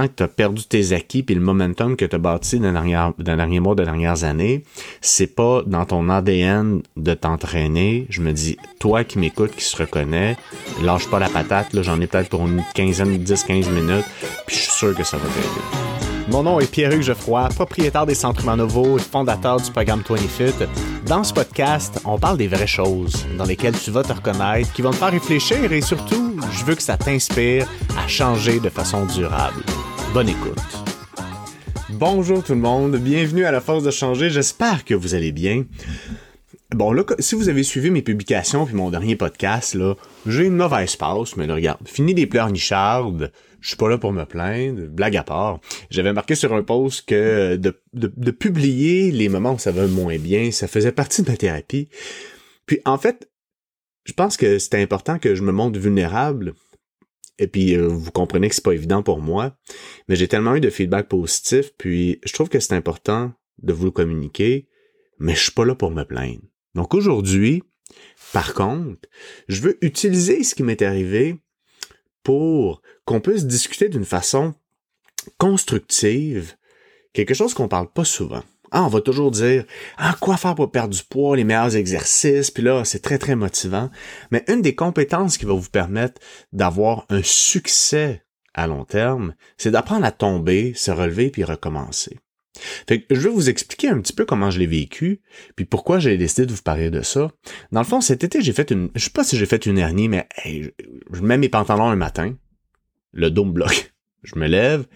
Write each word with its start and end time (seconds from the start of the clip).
que 0.00 0.14
tu 0.16 0.22
as 0.22 0.28
perdu 0.28 0.64
tes 0.64 0.92
acquis 0.92 1.22
puis 1.22 1.34
le 1.34 1.40
momentum 1.40 1.96
que 1.96 2.04
tu 2.04 2.16
as 2.16 2.18
bâti 2.18 2.58
dans, 2.58 2.72
les 2.72 3.24
derniers 3.24 3.60
mois, 3.60 3.74
dans 3.74 3.82
les 3.82 3.86
dernières 3.90 4.24
années, 4.24 4.64
c'est 5.00 5.34
pas 5.34 5.62
dans 5.66 5.84
ton 5.84 6.08
ADN 6.08 6.82
de 6.96 7.14
t'entraîner. 7.14 8.06
Je 8.08 8.20
me 8.20 8.32
dis, 8.32 8.56
toi 8.80 9.04
qui 9.04 9.18
m'écoutes, 9.18 9.54
qui 9.54 9.64
se 9.64 9.76
reconnaît, 9.76 10.36
lâche 10.82 11.08
pas 11.08 11.18
la 11.18 11.28
patate, 11.28 11.68
j'en 11.82 12.00
ai 12.00 12.06
peut-être 12.06 12.28
pour 12.28 12.46
une 12.46 12.62
quinzaine, 12.74 13.16
10-15 13.16 13.70
minutes, 13.70 14.06
puis 14.46 14.56
je 14.56 14.62
suis 14.62 14.72
sûr 14.72 14.94
que 14.94 15.04
ça 15.04 15.16
va 15.16 15.26
t'aider. 15.28 15.91
Mon 16.32 16.44
nom 16.44 16.60
est 16.60 16.70
Pierre-Hugues 16.70 17.02
Geoffroy, 17.02 17.46
propriétaire 17.50 18.06
des 18.06 18.14
Centres 18.14 18.46
Manovo 18.46 18.96
et 18.96 19.02
fondateur 19.02 19.60
du 19.60 19.70
programme 19.70 20.00
20FIT. 20.00 20.66
Dans 21.04 21.24
ce 21.24 21.34
podcast, 21.34 22.00
on 22.06 22.18
parle 22.18 22.38
des 22.38 22.48
vraies 22.48 22.66
choses 22.66 23.26
dans 23.36 23.44
lesquelles 23.44 23.78
tu 23.78 23.90
vas 23.90 24.02
te 24.02 24.14
reconnaître, 24.14 24.72
qui 24.72 24.80
vont 24.80 24.92
te 24.92 24.96
faire 24.96 25.10
réfléchir 25.10 25.70
et 25.70 25.82
surtout, 25.82 26.40
je 26.50 26.64
veux 26.64 26.74
que 26.74 26.82
ça 26.82 26.96
t'inspire 26.96 27.68
à 27.98 28.08
changer 28.08 28.60
de 28.60 28.70
façon 28.70 29.04
durable. 29.04 29.62
Bonne 30.14 30.30
écoute. 30.30 30.56
Bonjour 31.90 32.42
tout 32.42 32.54
le 32.54 32.60
monde, 32.60 32.96
bienvenue 32.96 33.44
à 33.44 33.52
la 33.52 33.60
force 33.60 33.84
de 33.84 33.90
changer, 33.90 34.30
j'espère 34.30 34.86
que 34.86 34.94
vous 34.94 35.14
allez 35.14 35.32
bien. 35.32 35.66
Bon, 36.74 36.92
là, 36.92 37.02
si 37.18 37.34
vous 37.34 37.50
avez 37.50 37.62
suivi 37.62 37.90
mes 37.90 38.00
publications 38.00 38.64
puis 38.64 38.74
mon 38.74 38.88
dernier 38.88 39.16
podcast, 39.16 39.74
là, 39.74 39.96
j'ai 40.26 40.46
une 40.46 40.56
mauvaise 40.56 40.96
passe, 40.96 41.36
mais 41.36 41.46
là, 41.46 41.56
regarde, 41.56 41.86
fini 41.86 42.14
des 42.14 42.26
pleurs 42.26 42.48
nichardes, 42.48 43.30
je 43.62 43.68
suis 43.68 43.76
pas 43.76 43.88
là 43.88 43.96
pour 43.96 44.12
me 44.12 44.24
plaindre, 44.24 44.88
blague 44.88 45.16
à 45.16 45.22
part. 45.22 45.60
J'avais 45.88 46.12
marqué 46.12 46.34
sur 46.34 46.52
un 46.52 46.62
post 46.62 47.08
que 47.08 47.56
de, 47.56 47.80
de, 47.94 48.30
publier 48.32 49.12
les 49.12 49.28
moments 49.28 49.54
où 49.54 49.58
ça 49.58 49.70
va 49.70 49.86
moins 49.86 50.18
bien, 50.18 50.50
ça 50.50 50.66
faisait 50.66 50.92
partie 50.92 51.22
de 51.22 51.30
ma 51.30 51.36
thérapie. 51.36 51.88
Puis, 52.66 52.80
en 52.84 52.98
fait, 52.98 53.30
je 54.04 54.12
pense 54.12 54.36
que 54.36 54.58
c'était 54.58 54.82
important 54.82 55.18
que 55.18 55.36
je 55.36 55.42
me 55.42 55.52
montre 55.52 55.78
vulnérable. 55.78 56.54
Et 57.38 57.46
puis, 57.46 57.76
euh, 57.76 57.86
vous 57.86 58.10
comprenez 58.10 58.48
que 58.48 58.54
c'est 58.54 58.64
pas 58.64 58.74
évident 58.74 59.04
pour 59.04 59.20
moi, 59.20 59.56
mais 60.08 60.16
j'ai 60.16 60.28
tellement 60.28 60.56
eu 60.56 60.60
de 60.60 60.70
feedback 60.70 61.08
positif, 61.08 61.72
puis 61.78 62.20
je 62.24 62.32
trouve 62.32 62.48
que 62.48 62.58
c'est 62.58 62.74
important 62.74 63.32
de 63.62 63.72
vous 63.72 63.86
le 63.86 63.90
communiquer, 63.92 64.68
mais 65.18 65.34
je 65.34 65.42
suis 65.44 65.52
pas 65.52 65.64
là 65.64 65.76
pour 65.76 65.92
me 65.92 66.02
plaindre. 66.02 66.42
Donc 66.74 66.94
aujourd'hui, 66.94 67.62
par 68.32 68.54
contre, 68.54 69.08
je 69.48 69.60
veux 69.62 69.84
utiliser 69.84 70.42
ce 70.42 70.54
qui 70.54 70.62
m'est 70.62 70.82
arrivé 70.82 71.36
pour 72.22 72.82
qu'on 73.04 73.20
puisse 73.20 73.46
discuter 73.46 73.88
d'une 73.88 74.04
façon 74.04 74.54
constructive, 75.38 76.54
quelque 77.12 77.34
chose 77.34 77.54
qu'on 77.54 77.68
parle 77.68 77.90
pas 77.92 78.04
souvent. 78.04 78.42
Ah, 78.74 78.84
on 78.84 78.88
va 78.88 79.02
toujours 79.02 79.30
dire 79.30 79.64
ah 79.98 80.16
quoi 80.18 80.38
faire 80.38 80.54
pour 80.54 80.70
perdre 80.70 80.94
du 80.94 81.02
poids, 81.02 81.36
les 81.36 81.44
meilleurs 81.44 81.76
exercices, 81.76 82.50
puis 82.50 82.62
là 82.62 82.84
c'est 82.84 83.02
très 83.02 83.18
très 83.18 83.36
motivant. 83.36 83.90
Mais 84.30 84.44
une 84.48 84.62
des 84.62 84.74
compétences 84.74 85.36
qui 85.36 85.44
va 85.44 85.52
vous 85.52 85.68
permettre 85.68 86.20
d'avoir 86.52 87.04
un 87.10 87.22
succès 87.22 88.24
à 88.54 88.66
long 88.66 88.84
terme, 88.84 89.34
c'est 89.58 89.70
d'apprendre 89.70 90.06
à 90.06 90.10
tomber, 90.10 90.72
se 90.74 90.90
relever 90.90 91.30
puis 91.30 91.44
recommencer. 91.44 92.18
Fait 92.86 93.02
que 93.02 93.14
je 93.14 93.20
vais 93.20 93.34
vous 93.34 93.48
expliquer 93.48 93.88
un 93.88 94.00
petit 94.00 94.12
peu 94.12 94.24
comment 94.24 94.50
je 94.50 94.58
l'ai 94.58 94.66
vécu, 94.66 95.20
puis 95.56 95.64
pourquoi 95.64 95.98
j'ai 95.98 96.16
décidé 96.16 96.46
de 96.46 96.52
vous 96.52 96.62
parler 96.62 96.90
de 96.90 97.00
ça. 97.00 97.30
Dans 97.72 97.80
le 97.80 97.86
fond, 97.86 98.00
cet 98.00 98.24
été, 98.24 98.42
j'ai 98.42 98.52
fait 98.52 98.70
une, 98.70 98.90
je 98.94 99.04
sais 99.04 99.10
pas 99.10 99.24
si 99.24 99.36
j'ai 99.36 99.46
fait 99.46 99.64
une 99.66 99.78
hernie, 99.78 100.08
mais 100.08 100.28
je 100.44 101.20
mets 101.22 101.38
mes 101.38 101.48
pantalons 101.48 101.88
un 101.88 101.96
matin, 101.96 102.34
le 103.12 103.30
dos 103.30 103.44
me 103.44 103.52
bloque. 103.52 103.92
Je 104.22 104.38
me 104.38 104.46
lève. 104.46 104.86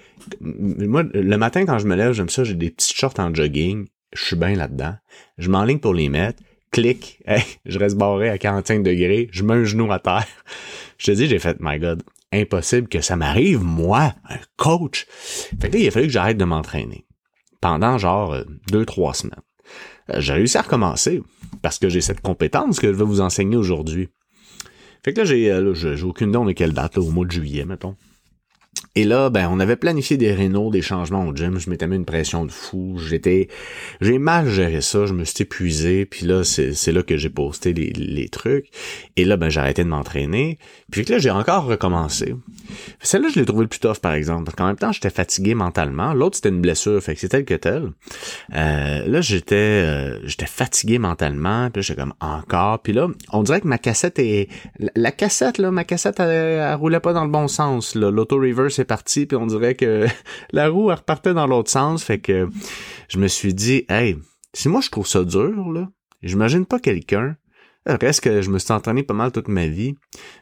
Moi, 0.41 1.03
le 1.13 1.37
matin, 1.37 1.67
quand 1.67 1.81
je 1.81 1.87
me 1.87 1.97
lève, 1.97 2.13
j'aime 2.13 2.29
ça, 2.29 2.45
j'ai 2.45 2.55
des 2.55 2.71
petits 2.71 2.95
shorts 2.95 3.19
en 3.19 3.35
jogging. 3.35 3.89
Je 4.13 4.25
suis 4.25 4.37
bien 4.37 4.55
là-dedans. 4.55 4.95
Je 5.37 5.51
m'enligne 5.51 5.81
pour 5.81 5.95
les 5.95 6.09
mettre. 6.09 6.45
Clic. 6.71 7.21
je 7.65 7.77
reste 7.77 7.97
barré 7.97 8.31
à 8.31 8.39
45 8.39 8.85
degrés. 8.85 9.29
Je 9.33 9.43
mets 9.43 9.55
un 9.55 9.65
genou 9.65 9.91
à 9.91 9.99
terre. 9.99 10.29
Je 10.99 11.07
te 11.07 11.11
dis, 11.11 11.27
j'ai 11.27 11.41
fait, 11.41 11.57
my 11.59 11.81
God, 11.81 12.05
impossible 12.33 12.87
que 12.87 13.01
ça 13.01 13.17
m'arrive, 13.17 13.63
moi, 13.63 14.15
un 14.29 14.39
coach. 14.57 15.07
Fait 15.61 15.69
que 15.69 15.75
là, 15.75 15.79
il 15.81 15.89
a 15.89 15.91
fallu 15.91 16.07
que 16.07 16.13
j'arrête 16.13 16.39
de 16.39 16.45
m'entraîner 16.45 17.05
pendant 17.61 17.99
genre 17.99 18.33
euh, 18.33 18.45
deux, 18.71 18.85
trois 18.85 19.13
semaines. 19.13 19.43
Euh, 20.11 20.21
j'ai 20.21 20.35
réussi 20.35 20.57
à 20.57 20.63
recommencer 20.63 21.23
parce 21.63 21.79
que 21.79 21.89
j'ai 21.89 22.01
cette 22.01 22.21
compétence 22.21 22.79
que 22.79 22.87
je 22.87 22.97
vais 22.97 23.05
vous 23.05 23.21
enseigner 23.21 23.57
aujourd'hui. 23.57 24.09
Fait 25.07 25.13
que 25.13 25.21
là, 25.21 25.25
j'ai, 25.25 25.53
euh, 25.53 25.73
j'ai 25.73 26.03
aucune 26.03 26.31
idée 26.31 26.47
de 26.47 26.51
quelle 26.51 26.73
date, 26.73 26.99
au 26.99 27.09
mois 27.13 27.25
de 27.25 27.31
juillet, 27.31 27.65
mettons. 27.65 27.95
Et 28.95 29.05
là, 29.05 29.29
ben, 29.29 29.49
on 29.51 29.61
avait 29.61 29.77
planifié 29.77 30.17
des 30.17 30.33
rénaux, 30.33 30.71
des 30.71 30.81
changements 30.81 31.27
au 31.27 31.37
gym. 31.37 31.59
Je 31.59 31.69
m'étais 31.69 31.87
mis 31.87 31.97
une 31.97 32.07
pression 32.07 32.47
de 32.47 32.51
fou. 32.51 32.97
J'étais, 32.99 33.49
j'ai 34.01 34.19
mal 34.19 34.49
géré 34.49 34.81
ça. 34.81 35.05
Je 35.05 35.13
me 35.13 35.25
suis 35.25 35.43
épuisé. 35.43 36.07
Puis 36.07 36.25
là, 36.25 36.45
c'est 36.45 36.93
là 36.93 37.03
que 37.03 37.19
j'ai 37.19 37.29
posté 37.29 37.75
les, 37.75 37.91
les, 37.91 38.29
trucs. 38.31 38.69
Et 39.17 39.27
là, 39.27 39.37
ben, 39.37 39.51
j'ai 39.51 39.61
arrêté 39.61 39.85
de 39.85 39.89
m'entraîner. 39.89 40.59
Puis 40.91 41.05
là, 41.05 41.19
j'ai 41.19 41.31
encore 41.31 41.67
recommencé. 41.67 42.35
Celle-là, 43.01 43.29
je 43.35 43.39
l'ai 43.39 43.45
trouvé 43.45 43.65
le 43.65 43.69
plus 43.69 43.81
tough, 43.81 43.99
par 44.01 44.15
exemple. 44.15 44.45
Parce 44.45 44.57
qu'en 44.57 44.67
même 44.67 44.77
temps, 44.77 44.93
j'étais 44.93 45.11
fatigué 45.11 45.55
mentalement. 45.55 46.15
L'autre, 46.15 46.37
c'était 46.37 46.49
une 46.49 46.63
blessure. 46.63 47.03
Fait 47.03 47.15
que 47.15 47.21
c'est 47.21 47.29
tel 47.29 47.45
que 47.45 47.55
tel. 47.55 47.91
Euh, 48.55 49.07
là, 49.07 49.21
j'étais, 49.21 49.57
euh, 49.57 50.27
j'étais 50.27 50.47
fatigué 50.47 50.99
mentalement. 50.99 51.69
Puis 51.71 51.83
j'étais 51.83 52.01
comme 52.01 52.15
encore. 52.21 52.81
Puis 52.81 52.95
là, 52.95 53.09
on 53.31 53.43
dirait 53.43 53.61
que 53.61 53.69
ma 53.69 53.79
cassette 53.79 54.19
est, 54.19 54.49
la, 54.95 55.13
cassette, 55.13 55.59
là, 55.59 55.71
ma 55.71 55.85
cassette, 55.85 56.19
elle, 56.19 56.31
elle, 56.31 56.75
roulait 56.77 57.01
pas 57.01 57.13
dans 57.13 57.25
le 57.25 57.31
bon 57.31 57.47
sens, 57.47 57.95
L'auto-reverse 57.95 58.66
c'est 58.69 58.85
parti, 58.85 59.27
puis 59.27 59.37
on 59.37 59.47
dirait 59.47 59.75
que 59.75 60.07
la 60.53 60.69
roue 60.69 60.91
elle 60.91 60.99
repartait 60.99 61.35
dans 61.35 61.47
l'autre 61.47 61.71
sens. 61.71 62.05
Fait 62.05 62.19
que 62.19 62.49
je 63.09 63.19
me 63.19 63.29
suis 63.29 63.55
dit, 63.55 63.85
hey, 63.89 64.17
si 64.53 64.69
moi 64.69 64.81
je 64.81 64.91
trouve 64.91 65.07
ça 65.07 65.25
dur, 65.25 65.73
là, 65.73 65.89
j'imagine 66.23 66.67
pas 66.67 66.79
quelqu'un. 66.79 67.37
Reste 67.87 68.23
que 68.23 68.43
je 68.43 68.51
me 68.51 68.59
suis 68.59 68.73
entraîné 68.73 69.05
pas 69.05 69.15
mal 69.15 69.31
toute 69.31 69.47
ma 69.47 69.69
vie, 69.69 69.95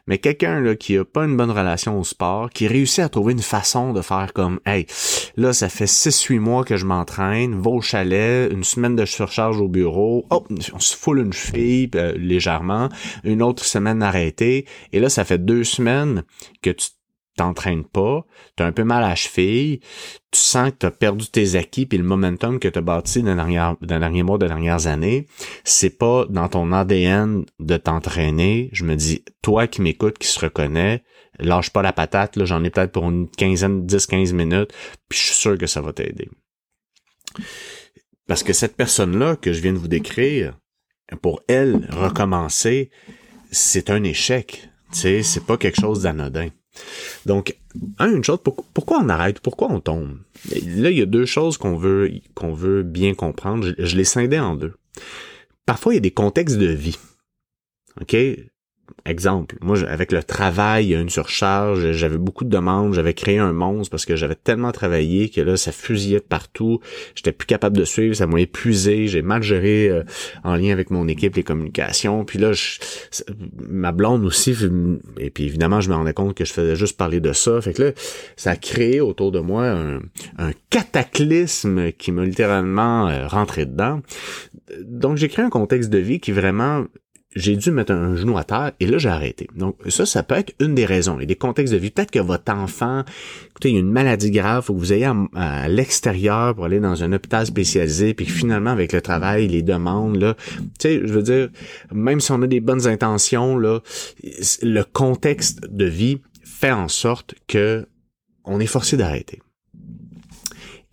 mais 0.07 0.17
quelqu'un 0.17 0.59
là 0.61 0.75
qui 0.75 0.97
a 0.97 1.05
pas 1.05 1.25
une 1.25 1.37
bonne 1.37 1.51
relation 1.51 1.99
au 1.99 2.03
sport, 2.03 2.49
qui 2.49 2.67
réussit 2.67 2.99
à 3.03 3.09
trouver 3.09 3.33
une 3.33 3.41
façon 3.41 3.93
de 3.93 4.01
faire 4.01 4.33
comme 4.33 4.59
Hey, 4.65 4.87
là, 5.37 5.53
ça 5.53 5.69
fait 5.69 5.85
6-8 5.85 6.39
mois 6.39 6.63
que 6.63 6.75
je 6.75 6.87
m'entraîne, 6.87 7.61
va 7.61 7.69
au 7.69 7.81
chalet, 7.81 8.51
une 8.51 8.63
semaine 8.63 8.95
de 8.95 9.05
surcharge 9.05 9.61
au 9.61 9.67
bureau, 9.67 10.25
oh, 10.31 10.43
on 10.73 10.79
se 10.79 10.97
foule 10.97 11.19
une 11.19 11.33
cheville 11.33 11.91
euh, 11.93 12.17
légèrement, 12.17 12.89
une 13.23 13.43
autre 13.43 13.63
semaine 13.63 14.01
arrêtée, 14.01 14.65
et 14.91 14.99
là, 14.99 15.09
ça 15.09 15.23
fait 15.23 15.37
deux 15.37 15.63
semaines 15.63 16.23
que 16.63 16.71
tu 16.71 16.89
t'entraînes 17.35 17.85
pas, 17.85 18.25
tu 18.57 18.63
as 18.63 18.65
un 18.65 18.71
peu 18.71 18.83
mal 18.83 19.03
à 19.03 19.15
cheville, 19.15 19.79
tu 20.31 20.39
sens 20.39 20.71
que 20.71 20.77
tu 20.79 20.85
as 20.85 20.91
perdu 20.91 21.29
tes 21.29 21.55
acquis 21.55 21.85
puis 21.85 21.97
le 21.97 22.03
momentum 22.03 22.59
que 22.59 22.67
tu 22.67 22.79
as 22.79 22.81
bâti 22.81 23.21
dans 23.23 23.35
les 23.35 23.87
derniers 23.87 24.23
mois, 24.23 24.37
dans 24.37 24.45
les 24.45 24.53
dernières 24.53 24.87
années, 24.87 25.27
c'est 25.63 25.97
pas 25.97 26.25
dans 26.29 26.49
ton 26.49 26.71
ADN 26.71 27.45
de 27.59 27.77
t'entraîner. 27.77 28.69
Je 28.71 28.83
me 28.83 28.95
dis, 28.95 29.23
toi 29.41 29.67
qui 29.67 29.81
m'écoutes, 29.81 30.17
qui 30.17 30.27
se 30.27 30.39
reconnaît, 30.39 31.03
lâche 31.39 31.69
pas 31.69 31.81
la 31.81 31.93
patate, 31.93 32.35
là, 32.35 32.45
j'en 32.45 32.63
ai 32.63 32.69
peut-être 32.69 32.91
pour 32.91 33.09
une 33.09 33.29
quinzaine, 33.29 33.85
10-15 33.85 34.33
minutes, 34.33 34.73
puis 35.09 35.19
je 35.19 35.25
suis 35.25 35.35
sûr 35.35 35.57
que 35.57 35.67
ça 35.67 35.81
va 35.81 35.93
t'aider. 35.93 36.29
Parce 38.27 38.43
que 38.43 38.53
cette 38.53 38.75
personne-là 38.75 39.35
que 39.35 39.53
je 39.53 39.61
viens 39.61 39.73
de 39.73 39.77
vous 39.77 39.87
décrire, 39.87 40.57
pour 41.21 41.41
elle, 41.47 41.87
recommencer, 41.91 42.89
c'est 43.51 43.89
un 43.89 44.03
échec. 44.03 44.69
Tu 44.91 44.99
sais, 44.99 45.23
c'est 45.23 45.45
pas 45.45 45.57
quelque 45.57 45.79
chose 45.79 46.01
d'anodin. 46.01 46.49
Donc, 47.25 47.55
une 47.99 48.23
chose, 48.23 48.39
pourquoi 48.73 48.99
on 48.99 49.09
arrête? 49.09 49.39
Pourquoi 49.39 49.69
on 49.71 49.79
tombe? 49.79 50.19
Là, 50.51 50.89
il 50.91 50.97
y 50.97 51.01
a 51.01 51.05
deux 51.05 51.25
choses 51.25 51.57
qu'on 51.57 51.75
veut, 51.75 52.11
qu'on 52.33 52.53
veut 52.53 52.83
bien 52.83 53.13
comprendre. 53.13 53.73
Je, 53.77 53.95
les 53.95 54.03
scindais 54.03 54.39
en 54.39 54.55
deux. 54.55 54.73
Parfois, 55.65 55.93
il 55.93 55.95
y 55.95 55.99
a 55.99 56.01
des 56.01 56.11
contextes 56.11 56.57
de 56.57 56.67
vie. 56.67 56.97
OK? 58.01 58.15
Exemple, 59.05 59.55
moi, 59.61 59.77
avec 59.87 60.11
le 60.11 60.23
travail, 60.23 60.85
il 60.85 60.89
y 60.89 60.95
a 60.95 60.99
une 60.99 61.09
surcharge, 61.09 61.91
j'avais 61.91 62.17
beaucoup 62.17 62.43
de 62.43 62.49
demandes, 62.49 62.93
j'avais 62.93 63.13
créé 63.13 63.37
un 63.37 63.53
monstre 63.53 63.91
parce 63.91 64.05
que 64.05 64.15
j'avais 64.15 64.35
tellement 64.35 64.71
travaillé 64.71 65.29
que 65.29 65.41
là, 65.41 65.57
ça 65.57 65.71
fusillait 65.71 66.19
de 66.19 66.25
partout. 66.25 66.79
J'étais 67.13 67.31
plus 67.31 67.45
capable 67.45 67.77
de 67.77 67.85
suivre, 67.85 68.15
ça 68.15 68.25
m'a 68.25 68.39
épuisé, 68.39 69.07
j'ai 69.07 69.21
mal 69.21 69.43
géré 69.43 69.89
euh, 69.89 70.03
en 70.43 70.55
lien 70.55 70.71
avec 70.71 70.89
mon 70.89 71.07
équipe 71.07 71.35
les 71.35 71.43
communications. 71.43 72.25
Puis 72.25 72.39
là, 72.39 72.51
ma 73.59 73.91
blonde 73.91 74.25
aussi, 74.25 74.55
et 75.19 75.29
puis 75.29 75.45
évidemment, 75.45 75.81
je 75.81 75.89
me 75.89 75.95
rendais 75.95 76.13
compte 76.13 76.35
que 76.35 76.45
je 76.45 76.53
faisais 76.53 76.75
juste 76.75 76.97
parler 76.97 77.19
de 77.19 77.33
ça. 77.33 77.61
Fait 77.61 77.73
que 77.73 77.83
là, 77.83 77.91
ça 78.35 78.51
a 78.51 78.55
créé 78.55 79.01
autour 79.01 79.31
de 79.31 79.39
moi 79.39 79.65
un, 79.67 80.51
cataclysme 80.69 81.91
qui 81.93 82.11
m'a 82.11 82.25
littéralement 82.25 83.07
euh, 83.07 83.27
rentré 83.27 83.65
dedans. 83.65 84.01
Donc, 84.81 85.17
j'ai 85.17 85.29
créé 85.29 85.45
un 85.45 85.49
contexte 85.49 85.89
de 85.89 85.99
vie 85.99 86.19
qui 86.19 86.31
vraiment 86.31 86.85
j'ai 87.35 87.55
dû 87.57 87.71
mettre 87.71 87.91
un 87.91 88.15
genou 88.15 88.37
à 88.37 88.43
terre 88.43 88.71
et 88.79 88.87
là 88.87 88.97
j'ai 88.97 89.09
arrêté. 89.09 89.47
Donc 89.55 89.77
ça, 89.89 90.05
ça 90.05 90.23
peut 90.23 90.35
être 90.35 90.53
une 90.59 90.73
des 90.73 90.85
raisons. 90.85 91.17
Il 91.17 91.21
y 91.21 91.23
a 91.23 91.27
des 91.27 91.35
contextes 91.35 91.73
de 91.73 91.77
vie. 91.77 91.91
Peut-être 91.91 92.11
que 92.11 92.19
votre 92.19 92.51
enfant, 92.51 93.03
écoutez, 93.49 93.69
il 93.69 93.73
y 93.73 93.77
a 93.77 93.81
une 93.81 93.91
maladie 93.91 94.31
grave, 94.31 94.63
faut 94.63 94.73
que 94.73 94.79
vous 94.79 94.93
ayez 94.93 95.09
à, 95.35 95.67
l'extérieur 95.67 96.55
pour 96.55 96.65
aller 96.65 96.79
dans 96.79 97.03
un 97.03 97.11
hôpital 97.11 97.45
spécialisé, 97.45 98.13
puis 98.13 98.25
finalement 98.25 98.71
avec 98.71 98.93
le 98.93 99.01
travail, 99.01 99.47
les 99.47 99.61
demandes, 99.61 100.15
là, 100.15 100.35
tu 100.57 100.63
sais, 100.79 101.01
je 101.03 101.13
veux 101.13 101.23
dire, 101.23 101.49
même 101.91 102.19
si 102.19 102.31
on 102.31 102.41
a 102.41 102.47
des 102.47 102.61
bonnes 102.61 102.87
intentions, 102.87 103.57
là, 103.57 103.81
le 104.61 104.83
contexte 104.83 105.65
de 105.69 105.85
vie 105.85 106.21
fait 106.43 106.71
en 106.71 106.87
sorte 106.87 107.35
que 107.47 107.85
on 108.45 108.59
est 108.59 108.67
forcé 108.67 108.95
d'arrêter. 108.95 109.41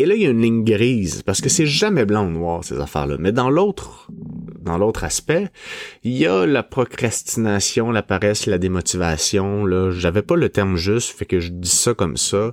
Et 0.03 0.05
là, 0.05 0.17
il 0.17 0.23
y 0.23 0.27
a 0.27 0.31
une 0.31 0.43
ligne 0.43 0.65
grise, 0.65 1.23
parce 1.23 1.41
que 1.41 1.49
c'est 1.49 1.65
jamais 1.65 2.05
blanc 2.05 2.27
ou 2.27 2.31
noir, 2.31 2.65
ces 2.65 2.81
affaires-là. 2.81 3.19
Mais 3.21 3.31
dans 3.31 3.51
l'autre 3.51 4.09
dans 4.61 4.77
l'autre 4.77 5.05
aspect, 5.05 5.49
il 6.03 6.17
y 6.17 6.27
a 6.27 6.45
la 6.45 6.65
procrastination, 6.65 7.93
la 7.93 8.03
paresse, 8.03 8.47
la 8.47 8.59
démotivation. 8.59 9.65
Là, 9.65 9.93
j'avais 9.93 10.23
pas 10.23 10.35
le 10.35 10.49
terme 10.49 10.75
juste, 10.75 11.17
fait 11.17 11.25
que 11.25 11.39
je 11.39 11.51
dis 11.51 11.71
ça 11.71 11.95
comme 11.95 12.17
ça. 12.17 12.53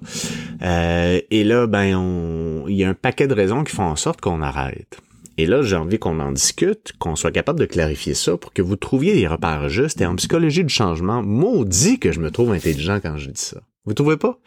Euh, 0.61 1.19
et 1.31 1.43
là, 1.43 1.65
ben, 1.65 1.95
on, 1.95 2.67
il 2.67 2.75
y 2.75 2.83
a 2.83 2.89
un 2.89 2.93
paquet 2.93 3.25
de 3.25 3.33
raisons 3.33 3.63
qui 3.63 3.75
font 3.75 3.83
en 3.83 3.95
sorte 3.95 4.21
qu'on 4.21 4.43
arrête. 4.43 4.99
Et 5.39 5.47
là, 5.47 5.63
j'ai 5.63 5.75
envie 5.75 5.97
qu'on 5.97 6.19
en 6.19 6.31
discute, 6.31 6.93
qu'on 6.99 7.15
soit 7.15 7.31
capable 7.31 7.59
de 7.59 7.65
clarifier 7.65 8.13
ça 8.13 8.37
pour 8.37 8.53
que 8.53 8.61
vous 8.61 8.75
trouviez 8.75 9.15
des 9.15 9.25
repères 9.25 9.69
justes. 9.69 10.01
Et 10.01 10.05
en 10.05 10.15
psychologie 10.17 10.63
du 10.63 10.73
changement, 10.73 11.23
maudit 11.23 11.97
que 11.97 12.11
je 12.11 12.19
me 12.19 12.29
trouve 12.29 12.51
intelligent 12.51 12.99
quand 13.01 13.17
je 13.17 13.31
dis 13.31 13.41
ça. 13.41 13.61
Vous 13.85 13.95
trouvez 13.95 14.17
pas? 14.17 14.37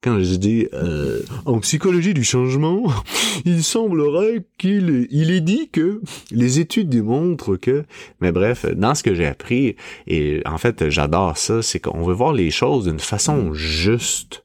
Quand 0.00 0.20
je 0.20 0.36
dis 0.36 0.68
euh, 0.74 1.22
en 1.44 1.58
psychologie 1.58 2.14
du 2.14 2.22
changement, 2.22 2.84
il 3.44 3.64
semblerait 3.64 4.44
qu'il 4.56 5.08
il 5.10 5.32
est 5.32 5.40
dit 5.40 5.70
que 5.70 6.00
les 6.30 6.60
études 6.60 6.88
démontrent 6.88 7.56
que 7.56 7.84
mais 8.20 8.30
bref, 8.30 8.64
dans 8.76 8.94
ce 8.94 9.02
que 9.02 9.14
j'ai 9.14 9.26
appris 9.26 9.74
et 10.06 10.40
en 10.46 10.56
fait, 10.56 10.88
j'adore 10.88 11.36
ça, 11.36 11.62
c'est 11.62 11.80
qu'on 11.80 12.04
veut 12.04 12.14
voir 12.14 12.32
les 12.32 12.52
choses 12.52 12.84
d'une 12.84 13.00
façon 13.00 13.52
juste 13.54 14.44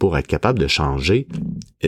pour 0.00 0.18
être 0.18 0.26
capable 0.26 0.58
de 0.58 0.66
changer. 0.66 1.28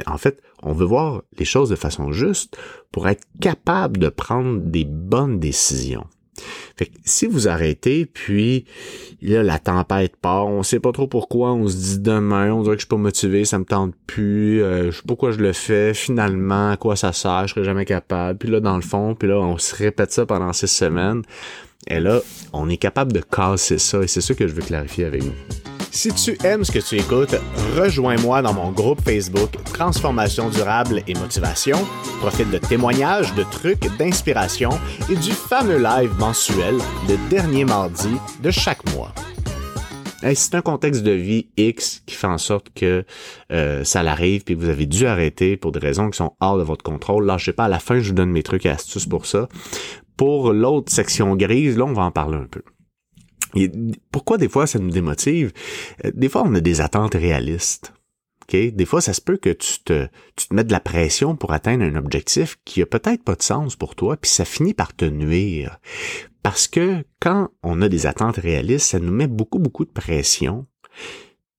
En 0.06 0.18
fait, 0.18 0.40
on 0.62 0.72
veut 0.72 0.86
voir 0.86 1.22
les 1.38 1.44
choses 1.44 1.70
de 1.70 1.76
façon 1.76 2.12
juste 2.12 2.56
pour 2.92 3.08
être 3.08 3.24
capable 3.40 3.98
de 3.98 4.10
prendre 4.10 4.60
des 4.60 4.84
bonnes 4.84 5.40
décisions. 5.40 6.06
Fait 6.76 6.86
que 6.86 6.92
si 7.04 7.26
vous 7.26 7.48
arrêtez, 7.48 8.06
puis 8.06 8.64
là, 9.20 9.42
la 9.42 9.58
tempête 9.58 10.16
part, 10.16 10.46
on 10.46 10.62
sait 10.62 10.80
pas 10.80 10.92
trop 10.92 11.06
pourquoi, 11.06 11.52
on 11.52 11.68
se 11.68 11.76
dit 11.76 11.98
demain, 12.00 12.52
on 12.52 12.62
dirait 12.62 12.76
que 12.76 12.80
je 12.80 12.86
suis 12.86 12.88
pas 12.88 12.96
motivé, 12.96 13.44
ça 13.44 13.58
me 13.58 13.64
tente 13.64 13.94
plus, 14.06 14.62
euh, 14.62 14.90
je 14.90 14.96
sais 14.96 15.02
pas 15.02 15.08
pourquoi 15.08 15.32
je 15.32 15.38
le 15.38 15.52
fais, 15.52 15.94
finalement, 15.94 16.70
à 16.70 16.76
quoi 16.76 16.96
ça 16.96 17.12
sert, 17.12 17.46
je 17.46 17.54
serai 17.54 17.64
jamais 17.64 17.84
capable. 17.84 18.38
Puis 18.38 18.50
là, 18.50 18.60
dans 18.60 18.76
le 18.76 18.82
fond, 18.82 19.14
puis 19.14 19.28
là, 19.28 19.38
on 19.38 19.58
se 19.58 19.74
répète 19.74 20.12
ça 20.12 20.26
pendant 20.26 20.52
six 20.52 20.68
semaines. 20.68 21.22
Et 21.88 22.00
là, 22.00 22.20
on 22.52 22.68
est 22.68 22.76
capable 22.76 23.12
de 23.12 23.20
casser 23.20 23.78
ça, 23.78 24.02
et 24.02 24.06
c'est 24.06 24.20
ça 24.20 24.34
que 24.34 24.46
je 24.46 24.54
veux 24.54 24.62
clarifier 24.62 25.04
avec 25.04 25.22
vous. 25.22 25.32
Si 25.94 26.08
tu 26.14 26.38
aimes 26.42 26.64
ce 26.64 26.72
que 26.72 26.78
tu 26.78 26.98
écoutes, 26.98 27.36
rejoins-moi 27.76 28.40
dans 28.40 28.54
mon 28.54 28.72
groupe 28.72 29.02
Facebook 29.02 29.50
Transformation 29.74 30.48
durable 30.48 31.02
et 31.06 31.12
motivation. 31.12 31.76
Profite 32.18 32.50
de 32.50 32.56
témoignages, 32.56 33.34
de 33.34 33.42
trucs, 33.42 33.86
d'inspiration 33.98 34.70
et 35.10 35.16
du 35.16 35.32
fameux 35.32 35.76
live 35.76 36.10
mensuel 36.18 36.78
le 37.10 37.28
dernier 37.28 37.66
mardi 37.66 38.08
de 38.42 38.50
chaque 38.50 38.82
mois. 38.94 39.12
c'est 40.22 40.54
un 40.54 40.62
contexte 40.62 41.02
de 41.02 41.12
vie 41.12 41.48
X 41.58 42.02
qui 42.06 42.14
fait 42.14 42.26
en 42.26 42.38
sorte 42.38 42.68
que 42.74 43.04
euh, 43.52 43.84
ça 43.84 44.02
l'arrive 44.02 44.44
puis 44.44 44.54
vous 44.54 44.70
avez 44.70 44.86
dû 44.86 45.06
arrêter 45.06 45.58
pour 45.58 45.72
des 45.72 45.78
raisons 45.78 46.08
qui 46.08 46.16
sont 46.16 46.32
hors 46.40 46.56
de 46.56 46.62
votre 46.62 46.82
contrôle. 46.82 47.26
Là, 47.26 47.36
je 47.36 47.44
sais 47.44 47.52
pas, 47.52 47.66
à 47.66 47.68
la 47.68 47.78
fin, 47.78 48.00
je 48.00 48.08
vous 48.08 48.14
donne 48.14 48.30
mes 48.30 48.42
trucs 48.42 48.64
et 48.64 48.70
astuces 48.70 49.06
pour 49.06 49.26
ça. 49.26 49.46
Pour 50.16 50.54
l'autre 50.54 50.90
section 50.90 51.36
grise, 51.36 51.76
là, 51.76 51.84
on 51.84 51.92
va 51.92 52.04
en 52.04 52.10
parler 52.10 52.38
un 52.38 52.46
peu 52.50 52.62
pourquoi 54.10 54.38
des 54.38 54.48
fois 54.48 54.66
ça 54.66 54.78
nous 54.78 54.90
démotive? 54.90 55.52
Euh, 56.04 56.10
des 56.14 56.28
fois, 56.28 56.42
on 56.44 56.54
a 56.54 56.60
des 56.60 56.80
attentes 56.80 57.14
réalistes. 57.14 57.92
Des 58.50 58.84
fois, 58.84 59.00
ça 59.00 59.14
se 59.14 59.20
peut 59.20 59.38
que 59.38 59.50
tu 59.50 59.82
te, 59.82 60.08
tu 60.36 60.48
te 60.48 60.54
mettes 60.54 60.66
de 60.66 60.72
la 60.72 60.80
pression 60.80 61.36
pour 61.36 61.52
atteindre 61.52 61.84
un 61.84 61.96
objectif 61.96 62.58
qui 62.66 62.82
a 62.82 62.86
peut-être 62.86 63.24
pas 63.24 63.34
de 63.34 63.42
sens 63.42 63.76
pour 63.76 63.94
toi, 63.94 64.16
puis 64.18 64.30
ça 64.30 64.44
finit 64.44 64.74
par 64.74 64.94
te 64.94 65.06
nuire. 65.06 65.78
Parce 66.42 66.68
que 66.68 67.04
quand 67.20 67.48
on 67.62 67.80
a 67.80 67.88
des 67.88 68.06
attentes 68.06 68.36
réalistes, 68.36 68.88
ça 68.88 68.98
nous 68.98 69.12
met 69.12 69.26
beaucoup, 69.26 69.58
beaucoup 69.58 69.86
de 69.86 69.90
pression, 69.90 70.66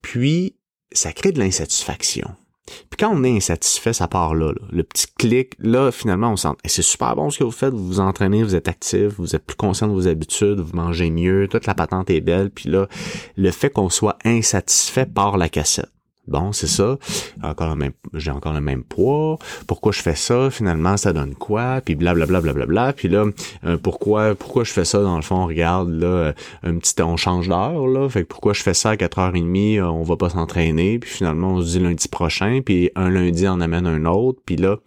puis 0.01 0.55
ça 0.91 1.13
crée 1.13 1.31
de 1.31 1.39
l'insatisfaction. 1.39 2.35
Puis 2.65 2.97
quand 2.97 3.13
on 3.13 3.23
est 3.23 3.35
insatisfait, 3.35 3.93
ça 3.93 4.07
part 4.07 4.35
là, 4.35 4.53
Le 4.71 4.83
petit 4.83 5.07
clic, 5.17 5.53
là, 5.59 5.91
finalement, 5.91 6.31
on 6.31 6.37
sent, 6.37 6.53
c'est 6.65 6.81
super 6.81 7.15
bon 7.15 7.29
ce 7.29 7.39
que 7.39 7.43
vous 7.43 7.51
faites, 7.51 7.73
vous 7.73 7.85
vous 7.85 7.99
entraînez, 7.99 8.43
vous 8.43 8.55
êtes 8.55 8.67
actif, 8.67 9.13
vous 9.17 9.35
êtes 9.35 9.45
plus 9.45 9.57
conscient 9.57 9.87
de 9.87 9.93
vos 9.93 10.07
habitudes, 10.07 10.59
vous 10.59 10.75
mangez 10.75 11.09
mieux, 11.09 11.47
toute 11.49 11.65
la 11.65 11.75
patente 11.75 12.09
est 12.09 12.21
belle. 12.21 12.49
Puis 12.49 12.69
là, 12.69 12.87
le 13.35 13.51
fait 13.51 13.69
qu'on 13.69 13.89
soit 13.89 14.17
insatisfait 14.23 15.05
par 15.05 15.37
la 15.37 15.49
cassette. 15.49 15.92
Bon, 16.25 16.53
c'est 16.53 16.67
ça. 16.67 16.97
Encore 17.41 17.69
le 17.69 17.75
même, 17.75 17.91
j'ai 18.13 18.31
encore 18.31 18.53
le 18.53 18.61
même 18.61 18.83
poids. 18.83 19.37
Pourquoi 19.67 19.91
je 19.91 20.01
fais 20.01 20.15
ça? 20.15 20.49
Finalement, 20.49 20.95
ça 20.95 21.11
donne 21.11 21.35
quoi? 21.35 21.81
Puis 21.81 21.95
blablabla, 21.95 22.39
blablabla. 22.39 22.93
Puis 22.93 23.09
là, 23.09 23.25
euh, 23.65 23.77
pourquoi, 23.77 24.33
pourquoi 24.33 24.63
je 24.63 24.71
fais 24.71 24.85
ça? 24.85 25.01
Dans 25.01 25.17
le 25.17 25.21
fond, 25.21 25.45
regarde, 25.45 25.89
là, 25.89 26.07
euh, 26.07 26.33
un 26.63 26.77
petit, 26.77 27.01
on 27.01 27.17
change 27.17 27.49
d'heure, 27.49 27.87
là. 27.87 28.07
Fait 28.07 28.23
que 28.23 28.27
pourquoi 28.27 28.53
je 28.53 28.63
fais 28.63 28.73
ça 28.73 28.91
à 28.91 28.95
4h30? 28.95 29.79
Euh, 29.79 29.85
on 29.85 30.03
va 30.03 30.15
pas 30.15 30.29
s'entraîner? 30.29 30.97
Puis 30.97 31.09
finalement, 31.09 31.55
on 31.55 31.61
se 31.61 31.77
dit 31.77 31.79
lundi 31.79 32.07
prochain. 32.07 32.61
Puis 32.65 32.89
un 32.95 33.09
lundi 33.09 33.45
en 33.45 33.59
amène 33.59 33.85
un 33.85 34.05
autre. 34.05 34.39
Puis 34.45 34.55
là, 34.55 34.77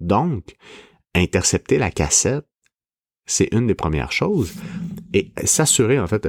donc, 0.00 0.56
intercepter 1.14 1.76
la 1.76 1.90
cassette, 1.90 2.46
c'est 3.26 3.48
une 3.52 3.66
des 3.66 3.74
premières 3.74 4.12
choses. 4.12 4.54
Et 5.12 5.32
s'assurer, 5.44 6.00
en 6.00 6.06
fait, 6.06 6.26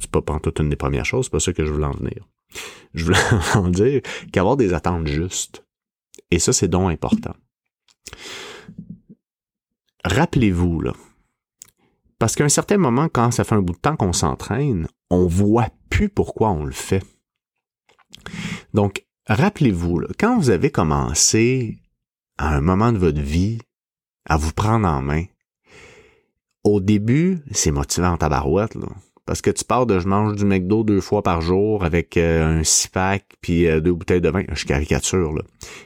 c'est 0.00 0.10
pas, 0.10 0.20
pas 0.20 0.40
une 0.58 0.70
des 0.70 0.76
premières 0.76 1.04
choses, 1.04 1.26
c'est 1.26 1.32
pas 1.32 1.38
ça 1.38 1.52
que 1.52 1.64
je 1.64 1.70
voulais 1.70 1.86
en 1.86 1.92
venir 1.92 2.26
je 2.94 3.04
voulais 3.04 3.18
en 3.54 3.68
dire 3.68 4.00
qu'avoir 4.32 4.56
des 4.56 4.72
attentes 4.72 5.06
justes. 5.06 5.64
Et 6.30 6.38
ça, 6.38 6.52
c'est 6.52 6.68
donc 6.68 6.90
important. 6.90 7.34
Rappelez-vous, 10.04 10.80
là, 10.80 10.92
parce 12.18 12.34
qu'à 12.34 12.44
un 12.44 12.48
certain 12.48 12.76
moment, 12.76 13.08
quand 13.08 13.30
ça 13.30 13.44
fait 13.44 13.54
un 13.54 13.62
bout 13.62 13.74
de 13.74 13.78
temps 13.78 13.96
qu'on 13.96 14.12
s'entraîne, 14.12 14.86
on 15.10 15.26
voit 15.26 15.68
plus 15.90 16.08
pourquoi 16.08 16.50
on 16.50 16.64
le 16.64 16.72
fait. 16.72 17.02
Donc, 18.72 19.06
rappelez-vous, 19.26 20.02
quand 20.18 20.38
vous 20.38 20.50
avez 20.50 20.70
commencé 20.70 21.78
à 22.38 22.54
un 22.54 22.60
moment 22.60 22.92
de 22.92 22.98
votre 22.98 23.20
vie 23.20 23.58
à 24.26 24.36
vous 24.36 24.52
prendre 24.52 24.88
en 24.88 25.02
main, 25.02 25.24
au 26.62 26.80
début, 26.80 27.40
c'est 27.50 27.70
motivant 27.70 28.12
en 28.12 28.16
tabarouette, 28.16 28.74
là 28.74 28.88
parce 29.26 29.40
que 29.40 29.50
tu 29.50 29.64
pars 29.64 29.86
de 29.86 29.98
je 29.98 30.08
mange 30.08 30.36
du 30.36 30.44
McDo 30.44 30.84
deux 30.84 31.00
fois 31.00 31.22
par 31.22 31.40
jour 31.40 31.84
avec 31.84 32.16
euh, 32.16 32.60
un 32.60 32.64
six 32.64 32.88
pack 32.88 33.24
puis 33.40 33.66
euh, 33.66 33.80
deux 33.80 33.92
bouteilles 33.92 34.20
de 34.20 34.28
vin, 34.28 34.42
je 34.52 34.64
caricature 34.64 35.32
là. 35.32 35.42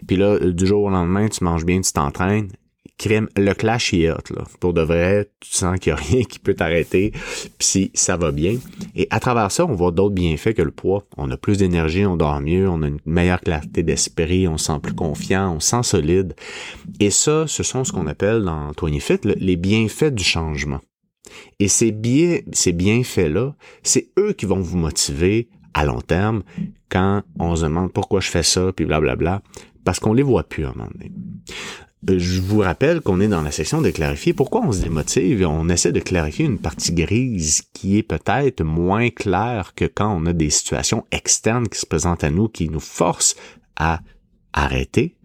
Puis 0.07 0.17
là 0.17 0.27
euh, 0.27 0.53
du 0.53 0.67
jour 0.67 0.85
au 0.85 0.91
lendemain, 0.91 1.29
tu 1.29 1.45
manges 1.45 1.65
bien, 1.65 1.81
tu 1.81 1.93
t'entraînes, 1.93 2.49
crème, 2.99 3.29
le 3.37 3.55
clash 3.55 3.95
est 3.95 4.07
là. 4.07 4.19
Pour 4.61 4.75
de 4.75 4.83
vrai, 4.83 5.31
tu 5.41 5.51
sens 5.51 5.79
qu'il 5.79 5.93
n'y 5.93 5.99
a 5.99 6.03
rien 6.11 6.25
qui 6.25 6.39
peut 6.39 6.55
t'arrêter, 6.55 7.13
puis 7.13 7.53
si 7.61 7.91
ça 7.95 8.17
va 8.17 8.33
bien. 8.33 8.57
Et 8.95 9.07
à 9.11 9.21
travers 9.21 9.51
ça, 9.51 9.65
on 9.65 9.75
voit 9.75 9.93
d'autres 9.93 10.15
bienfaits 10.15 10.55
que 10.55 10.63
le 10.63 10.73
poids. 10.73 11.05
On 11.17 11.31
a 11.31 11.37
plus 11.37 11.59
d'énergie, 11.59 12.05
on 12.05 12.17
dort 12.17 12.41
mieux, 12.41 12.69
on 12.69 12.83
a 12.83 12.89
une 12.89 12.99
meilleure 13.07 13.41
clarté 13.41 13.83
d'esprit, 13.83 14.49
on 14.49 14.59
se 14.59 14.67
sent 14.67 14.81
plus 14.83 14.95
confiant, 14.95 15.55
on 15.55 15.61
se 15.61 15.71
sent 15.71 15.83
solide. 15.85 16.35
Et 17.01 17.11
ça, 17.11 17.47
ce 17.47 17.63
sont 17.63 17.85
ce 17.85 17.93
qu'on 17.93 18.07
appelle 18.07 18.43
dans 18.43 18.73
20 18.81 19.01
Fit 19.01 19.21
les 19.25 19.57
bienfaits 19.57 20.13
du 20.13 20.25
changement. 20.25 20.81
Et 21.59 21.69
ces, 21.69 21.93
biais, 21.93 22.45
ces 22.53 22.73
bienfaits-là, 22.73 23.55
c'est 23.83 24.09
eux 24.19 24.33
qui 24.33 24.47
vont 24.47 24.61
vous 24.61 24.79
motiver 24.79 25.49
à 25.75 25.85
long 25.85 26.01
terme 26.01 26.43
quand 26.89 27.23
on 27.39 27.57
se 27.57 27.65
demande 27.65 27.93
pourquoi 27.93 28.21
je 28.21 28.29
fais 28.29 28.43
ça, 28.43 28.73
puis 28.73 28.85
blablabla, 28.85 29.43
parce 29.85 30.01
qu'on 30.01 30.13
les 30.13 30.23
voit 30.23 30.45
plus 30.45 30.65
à 30.65 30.71
un 30.71 30.73
moment 30.73 30.91
donné. 30.93 31.13
Euh, 32.09 32.19
je 32.19 32.41
vous 32.41 32.61
rappelle 32.61 33.01
qu'on 33.01 33.21
est 33.21 33.29
dans 33.29 33.43
la 33.43 33.51
section 33.51 33.81
de 33.81 33.91
clarifier 33.91 34.33
pourquoi 34.33 34.63
on 34.63 34.73
se 34.73 34.83
démotive 34.83 35.43
et 35.43 35.47
on 35.47 35.69
essaie 35.69 35.93
de 35.93 36.01
clarifier 36.01 36.47
une 36.47 36.59
partie 36.59 36.93
grise 36.93 37.63
qui 37.73 37.99
est 37.99 38.03
peut-être 38.03 38.63
moins 38.63 39.11
claire 39.11 39.75
que 39.75 39.85
quand 39.85 40.15
on 40.15 40.27
a 40.27 40.33
des 40.33 40.51
situations 40.51 41.05
externes 41.11 41.69
qui 41.69 41.79
se 41.79 41.87
présentent 41.87 42.25
à 42.25 42.31
nous 42.31 42.49
qui 42.49 42.69
nous 42.69 42.81
forcent 42.81 43.37
à 43.77 44.01
arrêter. 44.53 45.17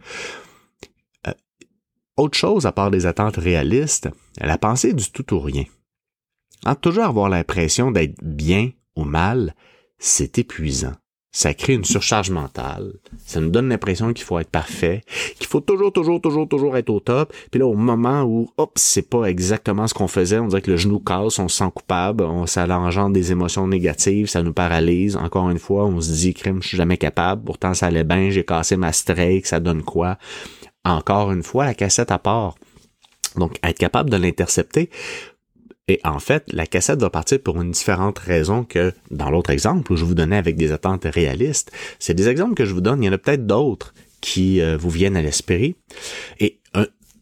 Euh, 1.27 1.34
autre 2.17 2.38
chose 2.38 2.65
à 2.65 2.72
part 2.72 2.91
des 2.91 3.05
attentes 3.05 3.38
réalistes, 3.38 4.10
la 4.39 4.58
pensée 4.58 4.93
du 4.93 5.10
tout 5.12 5.34
ou 5.34 5.39
rien. 5.39 5.63
En 6.65 6.75
toujours 6.75 7.05
avoir 7.05 7.29
l'impression 7.29 7.91
d'être 7.91 8.15
bien 8.24 8.72
ou 8.96 9.03
mal, 9.03 9.53
c'est 10.00 10.38
épuisant. 10.38 10.93
Ça 11.36 11.55
crée 11.55 11.74
une 11.74 11.84
surcharge 11.84 12.29
mentale. 12.29 12.93
Ça 13.25 13.41
nous 13.41 13.50
donne 13.50 13.67
l'impression 13.67 14.13
qu'il 14.13 14.24
faut 14.24 14.38
être 14.38 14.51
parfait, 14.51 15.01
qu'il 15.39 15.48
faut 15.48 15.62
toujours, 15.62 15.91
toujours, 15.91 16.22
toujours, 16.22 16.48
toujours 16.48 16.77
être 16.77 16.91
au 16.91 17.00
top. 17.00 17.34
Puis 17.50 17.60
là, 17.60 17.65
au 17.65 17.74
moment 17.74 18.22
où, 18.22 18.51
hop, 18.58 18.74
c'est 18.75 19.10
pas 19.10 19.25
exactement 19.25 19.88
ce 19.88 19.96
qu'on 19.96 20.08
faisait, 20.08 20.38
on 20.38 20.46
dirait 20.46 20.62
que 20.62 20.70
le 20.70 20.77
genou 20.77 21.00
casse, 21.00 21.39
on 21.39 21.48
se 21.48 21.58
sent 21.58 21.72
coupable, 21.74 22.24
on, 22.24 22.46
ça 22.46 22.67
engendre 22.77 23.13
des 23.13 23.32
émotions 23.32 23.67
négatives, 23.67 24.27
ça 24.27 24.43
nous 24.43 24.53
paralyse. 24.53 25.17
Encore 25.17 25.50
une 25.50 25.58
fois, 25.58 25.86
on 25.86 26.00
se 26.00 26.12
dit, 26.12 26.36
crime, 26.36 26.62
je 26.62 26.67
suis 26.67 26.77
jamais 26.77 26.98
capable. 26.98 27.43
Pourtant, 27.43 27.74
ça 27.74 27.88
allait 27.88 28.03
bien, 28.03 28.29
j'ai 28.29 28.46
cassé 28.46 28.77
ma 28.77 28.93
strike, 28.93 29.48
ça 29.48 29.60
donne 29.60 29.82
quoi? 29.82 30.20
Encore 30.86 31.32
une 31.32 31.43
fois, 31.43 31.65
la 31.65 31.74
cassette 31.74 32.12
à 32.12 32.20
part. 32.20 32.53
Donc, 33.38 33.58
être 33.63 33.79
capable 33.79 34.12
de 34.12 34.17
l'intercepter 34.17 34.91
et 35.88 36.00
en 36.06 36.20
fait, 36.20 36.46
la 36.54 36.66
cassette 36.66 37.02
va 37.02 37.10
partir 37.10 37.42
pour 37.42 37.62
une 37.62 37.72
différente 37.72 38.20
raison 38.20 38.63
que 38.63 38.94
dans 39.12 39.30
l'autre 39.30 39.50
exemple 39.50 39.92
où 39.92 39.98
je 39.98 40.06
vous 40.06 40.16
donnais 40.16 40.38
avec 40.38 40.56
des 40.56 40.72
attentes 40.72 41.06
réalistes. 41.06 41.72
C'est 42.00 42.13
des 42.13 42.30
exemples 42.30 42.56
que 42.56 42.66
je 42.66 42.74
vous 42.74 42.82
donne, 42.82 43.04
il 43.04 43.08
y 43.08 43.10
en 43.10 43.13
a 43.13 43.18
peut-être 43.18 43.46
d'autres 43.46 43.94
qui 44.22 44.62
euh, 44.62 44.78
vous 44.78 44.90
viennent 44.90 45.18
à 45.18 45.22
l'esprit. 45.22 45.75
Et 46.40 46.60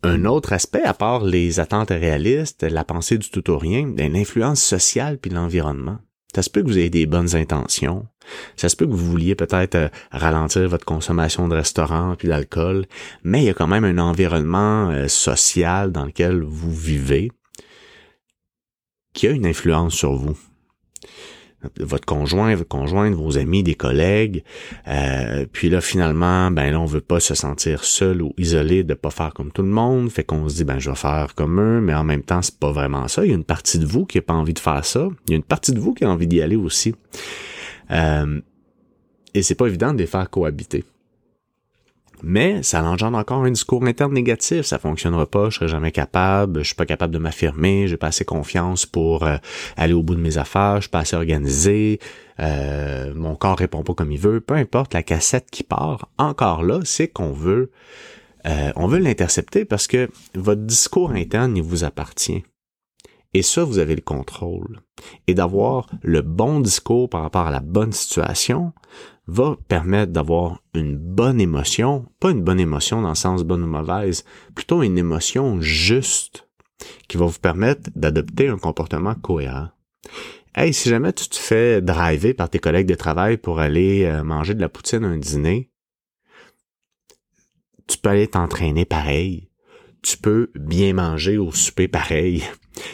un, 0.03 0.25
autre 0.25 0.53
aspect, 0.53 0.83
à 0.83 0.93
part 0.93 1.23
les 1.23 1.59
attentes 1.59 1.89
réalistes, 1.89 2.63
la 2.63 2.83
pensée 2.83 3.17
du 3.17 3.29
tout 3.29 3.49
ou 3.51 3.57
rien, 3.57 3.87
ben, 3.87 4.13
l'influence 4.13 4.61
sociale 4.61 5.17
puis 5.17 5.31
l'environnement. 5.31 5.97
Ça 6.35 6.41
se 6.43 6.49
peut 6.49 6.61
que 6.61 6.67
vous 6.67 6.77
ayez 6.77 6.89
des 6.89 7.05
bonnes 7.05 7.35
intentions. 7.35 8.07
Ça 8.55 8.69
se 8.69 8.75
peut 8.75 8.85
que 8.85 8.91
vous 8.91 9.11
vouliez 9.11 9.35
peut-être 9.35 9.75
euh, 9.75 9.89
ralentir 10.11 10.69
votre 10.69 10.85
consommation 10.85 11.47
de 11.47 11.55
restaurant 11.55 12.15
puis 12.17 12.27
d'alcool, 12.27 12.85
mais 13.23 13.41
il 13.41 13.45
y 13.45 13.49
a 13.49 13.53
quand 13.53 13.67
même 13.67 13.83
un 13.83 13.97
environnement 13.97 14.89
euh, 14.91 15.07
social 15.07 15.91
dans 15.91 16.05
lequel 16.05 16.41
vous 16.41 16.73
vivez 16.73 17.31
qui 19.13 19.27
a 19.27 19.31
une 19.31 19.45
influence 19.45 19.93
sur 19.93 20.13
vous? 20.13 20.37
Votre 21.79 22.05
conjoint, 22.05 22.55
votre 22.55 22.67
conjointe, 22.67 23.13
vos 23.13 23.37
amis, 23.37 23.61
des 23.61 23.75
collègues. 23.75 24.43
Euh, 24.87 25.45
puis 25.51 25.69
là, 25.69 25.79
finalement, 25.79 26.49
ben 26.49 26.71
là, 26.71 26.79
on 26.79 26.85
veut 26.85 27.01
pas 27.01 27.19
se 27.19 27.35
sentir 27.35 27.83
seul 27.83 28.23
ou 28.23 28.33
isolé 28.37 28.83
de 28.83 28.95
pas 28.95 29.11
faire 29.11 29.31
comme 29.33 29.51
tout 29.51 29.61
le 29.61 29.67
monde. 29.67 30.09
Fait 30.09 30.23
qu'on 30.23 30.49
se 30.49 30.55
dit, 30.55 30.63
ben 30.63 30.79
je 30.79 30.89
vais 30.89 30.95
faire 30.95 31.35
comme 31.35 31.59
eux, 31.61 31.79
mais 31.79 31.93
en 31.93 32.03
même 32.03 32.23
temps, 32.23 32.41
c'est 32.41 32.57
pas 32.57 32.71
vraiment 32.71 33.07
ça. 33.07 33.23
Il 33.25 33.29
y 33.29 33.31
a 33.31 33.35
une 33.35 33.43
partie 33.43 33.77
de 33.77 33.85
vous 33.85 34.05
qui 34.07 34.17
a 34.17 34.23
pas 34.23 34.33
envie 34.33 34.55
de 34.55 34.59
faire 34.59 34.83
ça. 34.85 35.07
Il 35.27 35.31
y 35.31 35.33
a 35.33 35.37
une 35.37 35.43
partie 35.43 35.71
de 35.71 35.79
vous 35.79 35.93
qui 35.93 36.03
a 36.03 36.09
envie 36.09 36.25
d'y 36.25 36.41
aller 36.41 36.55
aussi. 36.55 36.95
Euh, 37.91 38.41
et 39.35 39.43
c'est 39.43 39.55
pas 39.55 39.67
évident 39.67 39.93
de 39.93 39.99
les 39.99 40.07
faire 40.07 40.29
cohabiter 40.31 40.83
mais 42.23 42.63
ça 42.63 42.83
engendre 42.83 43.17
encore 43.17 43.43
un 43.43 43.51
discours 43.51 43.83
interne 43.85 44.13
négatif. 44.13 44.61
Ça 44.61 44.79
fonctionnera 44.79 45.25
pas, 45.25 45.49
je 45.49 45.55
serai 45.55 45.67
jamais 45.67 45.91
capable, 45.91 46.61
je 46.61 46.67
suis 46.67 46.75
pas 46.75 46.85
capable 46.85 47.13
de 47.13 47.19
m'affirmer, 47.19 47.87
j'ai 47.87 47.97
pas 47.97 48.07
assez 48.07 48.25
confiance 48.25 48.85
pour 48.85 49.23
euh, 49.23 49.37
aller 49.77 49.93
au 49.93 50.03
bout 50.03 50.15
de 50.15 50.21
mes 50.21 50.37
affaires, 50.37 50.77
je 50.77 50.81
suis 50.81 50.89
pas 50.89 50.99
assez 50.99 51.15
organisé, 51.15 51.99
euh, 52.39 53.13
mon 53.15 53.35
corps 53.35 53.57
répond 53.57 53.83
pas 53.83 53.93
comme 53.93 54.11
il 54.11 54.19
veut. 54.19 54.41
Peu 54.41 54.55
importe 54.55 54.93
la 54.93 55.03
cassette 55.03 55.49
qui 55.51 55.63
part, 55.63 56.09
encore 56.17 56.63
là, 56.63 56.79
c'est 56.83 57.07
qu'on 57.07 57.31
veut, 57.31 57.71
euh, 58.47 58.71
on 58.75 58.87
veut 58.87 58.99
l'intercepter 58.99 59.65
parce 59.65 59.87
que 59.87 60.09
votre 60.35 60.61
discours 60.61 61.11
interne, 61.11 61.55
il 61.57 61.63
vous 61.63 61.83
appartient. 61.83 62.43
Et 63.33 63.43
ça, 63.43 63.63
vous 63.63 63.79
avez 63.79 63.95
le 63.95 64.01
contrôle. 64.01 64.81
Et 65.27 65.33
d'avoir 65.33 65.87
le 66.01 66.21
bon 66.21 66.59
discours 66.59 67.09
par 67.09 67.21
rapport 67.21 67.47
à 67.47 67.51
la 67.51 67.61
bonne 67.61 67.93
situation 67.93 68.73
va 69.31 69.55
permettre 69.69 70.11
d'avoir 70.11 70.61
une 70.73 70.97
bonne 70.97 71.39
émotion, 71.39 72.05
pas 72.19 72.31
une 72.31 72.43
bonne 72.43 72.59
émotion 72.59 73.01
dans 73.01 73.09
le 73.09 73.15
sens 73.15 73.43
bonne 73.43 73.63
ou 73.63 73.67
mauvaise, 73.67 74.25
plutôt 74.55 74.83
une 74.83 74.97
émotion 74.97 75.61
juste 75.61 76.49
qui 77.07 77.15
va 77.15 77.27
vous 77.27 77.39
permettre 77.39 77.89
d'adopter 77.95 78.49
un 78.49 78.57
comportement 78.57 79.15
cohérent. 79.15 79.69
Hey, 80.53 80.73
si 80.73 80.89
jamais 80.89 81.13
tu 81.13 81.29
te 81.29 81.37
fais 81.37 81.81
driver 81.81 82.33
par 82.33 82.49
tes 82.49 82.59
collègues 82.59 82.89
de 82.89 82.95
travail 82.95 83.37
pour 83.37 83.59
aller 83.59 84.03
euh, 84.03 84.21
manger 84.21 84.53
de 84.53 84.59
la 84.59 84.67
poutine 84.67 85.05
à 85.05 85.07
un 85.07 85.17
dîner, 85.17 85.69
tu 87.87 87.97
peux 87.97 88.09
aller 88.09 88.27
t'entraîner 88.27 88.83
pareil. 88.83 89.49
Tu 90.01 90.17
peux 90.17 90.51
bien 90.55 90.93
manger 90.93 91.37
au 91.37 91.51
souper 91.51 91.87
pareil. 91.87 92.43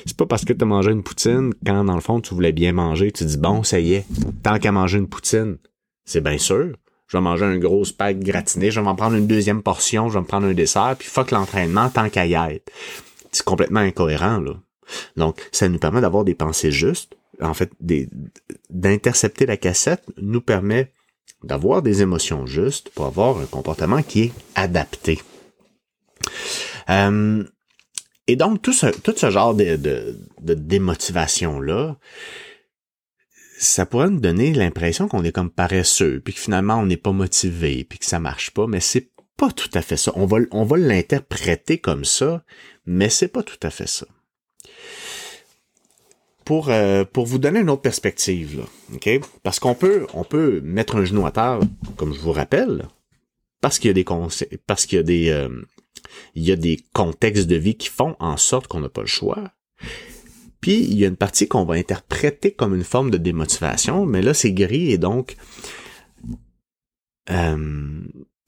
C'est 0.05 0.17
pas 0.17 0.27
parce 0.27 0.45
que 0.45 0.53
tu 0.53 0.63
as 0.63 0.67
mangé 0.67 0.91
une 0.91 1.03
poutine 1.03 1.53
quand 1.65 1.83
dans 1.85 1.95
le 1.95 2.01
fond 2.01 2.21
tu 2.21 2.35
voulais 2.35 2.51
bien 2.51 2.73
manger, 2.73 3.11
tu 3.11 3.25
dis 3.25 3.37
bon, 3.37 3.63
ça 3.63 3.79
y 3.79 3.93
est, 3.93 4.05
tant 4.43 4.59
qu'à 4.59 4.71
manger 4.71 4.99
une 4.99 5.07
poutine, 5.07 5.57
c'est 6.07 6.21
bien 6.21 6.39
sûr. 6.39 6.73
Je 7.07 7.17
vais 7.17 7.21
manger 7.21 7.45
un 7.45 7.57
gros 7.57 7.85
spag 7.85 8.23
gratiné, 8.23 8.71
je 8.71 8.79
vais 8.79 8.83
m'en 8.83 8.95
prendre 8.95 9.15
une 9.15 9.27
deuxième 9.27 9.61
portion, 9.61 10.09
je 10.09 10.15
vais 10.15 10.21
me 10.21 10.25
prendre 10.25 10.47
un 10.47 10.53
dessert, 10.53 10.95
puis 10.97 11.07
fuck 11.07 11.31
l'entraînement 11.31 11.89
tant 11.89 12.09
qu'à 12.09 12.25
y 12.25 12.33
être. 12.33 12.71
C'est 13.31 13.45
complètement 13.45 13.81
incohérent, 13.81 14.39
là. 14.39 14.53
Donc, 15.17 15.47
ça 15.51 15.67
nous 15.69 15.79
permet 15.79 16.01
d'avoir 16.01 16.23
des 16.23 16.33
pensées 16.33 16.71
justes. 16.71 17.17
En 17.41 17.53
fait, 17.53 17.71
d'intercepter 18.69 19.45
la 19.45 19.57
cassette 19.57 20.03
nous 20.17 20.41
permet 20.41 20.91
d'avoir 21.43 21.81
des 21.81 22.01
émotions 22.01 22.45
justes 22.45 22.89
pour 22.89 23.05
avoir 23.05 23.37
un 23.37 23.45
comportement 23.45 24.01
qui 24.01 24.23
est 24.23 24.31
adapté. 24.55 25.21
Euh, 26.89 27.43
et 28.27 28.35
donc, 28.37 28.61
tout 28.61 28.73
ce, 28.73 29.29
genre 29.29 29.53
de 29.55 30.17
démotivation-là, 30.41 31.97
ça 33.57 33.85
pourrait 33.85 34.09
nous 34.09 34.19
donner 34.19 34.53
l'impression 34.53 35.07
qu'on 35.07 35.23
est 35.23 35.31
comme 35.31 35.49
paresseux, 35.49 36.21
puis 36.23 36.33
que 36.33 36.39
finalement 36.39 36.77
on 36.77 36.85
n'est 36.85 36.97
pas 36.97 37.11
motivé, 37.11 37.83
puis 37.83 37.99
que 37.99 38.05
ça 38.05 38.19
marche 38.19 38.51
pas, 38.51 38.67
mais 38.67 38.79
c'est 38.79 39.09
pas 39.35 39.51
tout 39.51 39.69
à 39.73 39.81
fait 39.81 39.97
ça. 39.97 40.11
On 40.15 40.25
va, 40.25 40.37
on 40.51 40.63
va 40.63 40.77
l'interpréter 40.77 41.77
comme 41.77 42.05
ça, 42.05 42.43
mais 42.85 43.09
c'est 43.09 43.27
pas 43.27 43.43
tout 43.43 43.59
à 43.63 43.69
fait 43.69 43.87
ça. 43.87 44.07
Pour, 46.45 46.69
euh, 46.69 47.03
pour 47.03 47.25
vous 47.25 47.39
donner 47.39 47.59
une 47.59 47.69
autre 47.69 47.81
perspective, 47.81 48.59
là, 48.59 48.63
ok? 48.93 49.19
Parce 49.43 49.59
qu'on 49.59 49.75
peut, 49.75 50.07
on 50.13 50.23
peut 50.23 50.61
mettre 50.63 50.95
un 50.95 51.03
genou 51.03 51.25
à 51.25 51.31
terre, 51.31 51.59
comme 51.97 52.13
je 52.13 52.19
vous 52.19 52.31
rappelle, 52.31 52.87
parce 53.59 53.79
qu'il 53.79 53.89
y 53.89 53.91
a 53.91 53.93
des 53.93 54.05
parce 54.65 54.85
qu'il 54.85 54.97
y 54.97 54.99
a 54.99 55.03
des, 55.03 55.29
euh, 55.29 55.49
il 56.35 56.43
y 56.43 56.51
a 56.51 56.55
des 56.55 56.79
contextes 56.93 57.47
de 57.47 57.55
vie 57.55 57.75
qui 57.75 57.89
font 57.89 58.15
en 58.19 58.37
sorte 58.37 58.67
qu'on 58.67 58.79
n'a 58.79 58.89
pas 58.89 59.01
le 59.01 59.07
choix. 59.07 59.51
Puis 60.61 60.83
il 60.83 60.97
y 60.97 61.05
a 61.05 61.07
une 61.07 61.17
partie 61.17 61.47
qu'on 61.47 61.65
va 61.65 61.75
interpréter 61.75 62.51
comme 62.51 62.75
une 62.75 62.83
forme 62.83 63.11
de 63.11 63.17
démotivation, 63.17 64.05
mais 64.05 64.21
là 64.21 64.33
c'est 64.33 64.53
gris 64.53 64.91
et 64.91 64.97
donc 64.97 65.37
euh, 67.29 68.01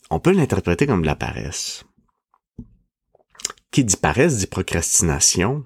on 0.10 0.20
peut 0.20 0.32
l'interpréter 0.32 0.88
comme 0.88 1.02
de 1.02 1.08
la 1.08 1.16
paresse. 1.16 1.86
Qui 3.72 3.84
dit 3.84 3.98
paresse 3.98 4.38
dit 4.38 4.48
procrastination. 4.48 5.66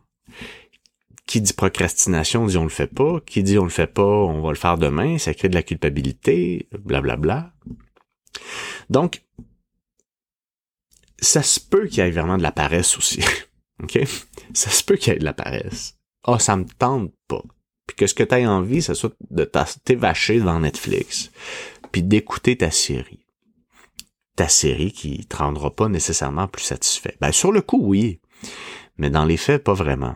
Qui 1.25 1.39
dit 1.39 1.53
procrastination 1.53 2.45
dit 2.45 2.57
on 2.57 2.63
le 2.63 2.69
fait 2.69 2.87
pas. 2.87 3.21
Qui 3.21 3.43
dit 3.43 3.57
on 3.57 3.63
le 3.63 3.69
fait 3.69 3.87
pas, 3.87 4.03
on 4.03 4.41
va 4.41 4.49
le 4.49 4.57
faire 4.57 4.77
demain. 4.77 5.17
Ça 5.17 5.33
crée 5.33 5.49
de 5.49 5.55
la 5.55 5.63
culpabilité, 5.63 6.67
blablabla. 6.71 7.15
Bla, 7.17 7.53
bla. 7.65 7.73
Donc, 8.89 9.23
ça 11.19 11.41
se 11.41 11.59
peut 11.59 11.87
qu'il 11.87 12.03
y 12.03 12.07
ait 12.07 12.11
vraiment 12.11 12.37
de 12.37 12.43
la 12.43 12.51
paresse 12.51 12.97
aussi. 12.97 13.21
OK? 13.83 13.99
Ça 14.53 14.69
se 14.69 14.83
peut 14.83 14.97
qu'il 14.97 15.13
y 15.13 15.15
ait 15.15 15.19
de 15.19 15.23
la 15.23 15.33
paresse 15.33 15.97
ah, 16.23 16.39
ça 16.39 16.55
me 16.55 16.65
tente 16.65 17.13
pas. 17.27 17.43
Puis 17.87 17.95
que 17.95 18.07
ce 18.07 18.13
que 18.13 18.23
tu 18.23 18.35
as 18.35 18.49
envie, 18.49 18.81
ce 18.81 18.93
soit 18.93 19.13
de 19.29 19.49
t'évacher 19.83 20.39
devant 20.39 20.59
Netflix, 20.59 21.31
puis 21.91 22.03
d'écouter 22.03 22.57
ta 22.57 22.71
série. 22.71 23.25
Ta 24.35 24.47
série 24.47 24.91
qui 24.91 25.25
te 25.25 25.35
rendra 25.35 25.75
pas 25.75 25.89
nécessairement 25.89 26.47
plus 26.47 26.63
satisfait. 26.63 27.17
Ben, 27.21 27.31
sur 27.31 27.51
le 27.51 27.61
coup, 27.61 27.81
oui. 27.81 28.19
Mais 28.97 29.09
dans 29.09 29.25
les 29.25 29.37
faits, 29.37 29.63
pas 29.63 29.73
vraiment. 29.73 30.15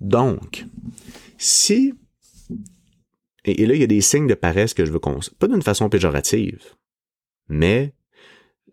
Donc, 0.00 0.66
si, 1.38 1.94
et, 3.44 3.66
là, 3.66 3.74
il 3.74 3.80
y 3.80 3.84
a 3.84 3.88
des 3.88 4.00
signes 4.00 4.26
de 4.26 4.34
paresse 4.34 4.74
que 4.74 4.84
je 4.84 4.92
veux 4.92 4.98
qu'on, 4.98 5.20
pas 5.38 5.48
d'une 5.48 5.62
façon 5.62 5.88
péjorative, 5.88 6.74
mais 7.48 7.94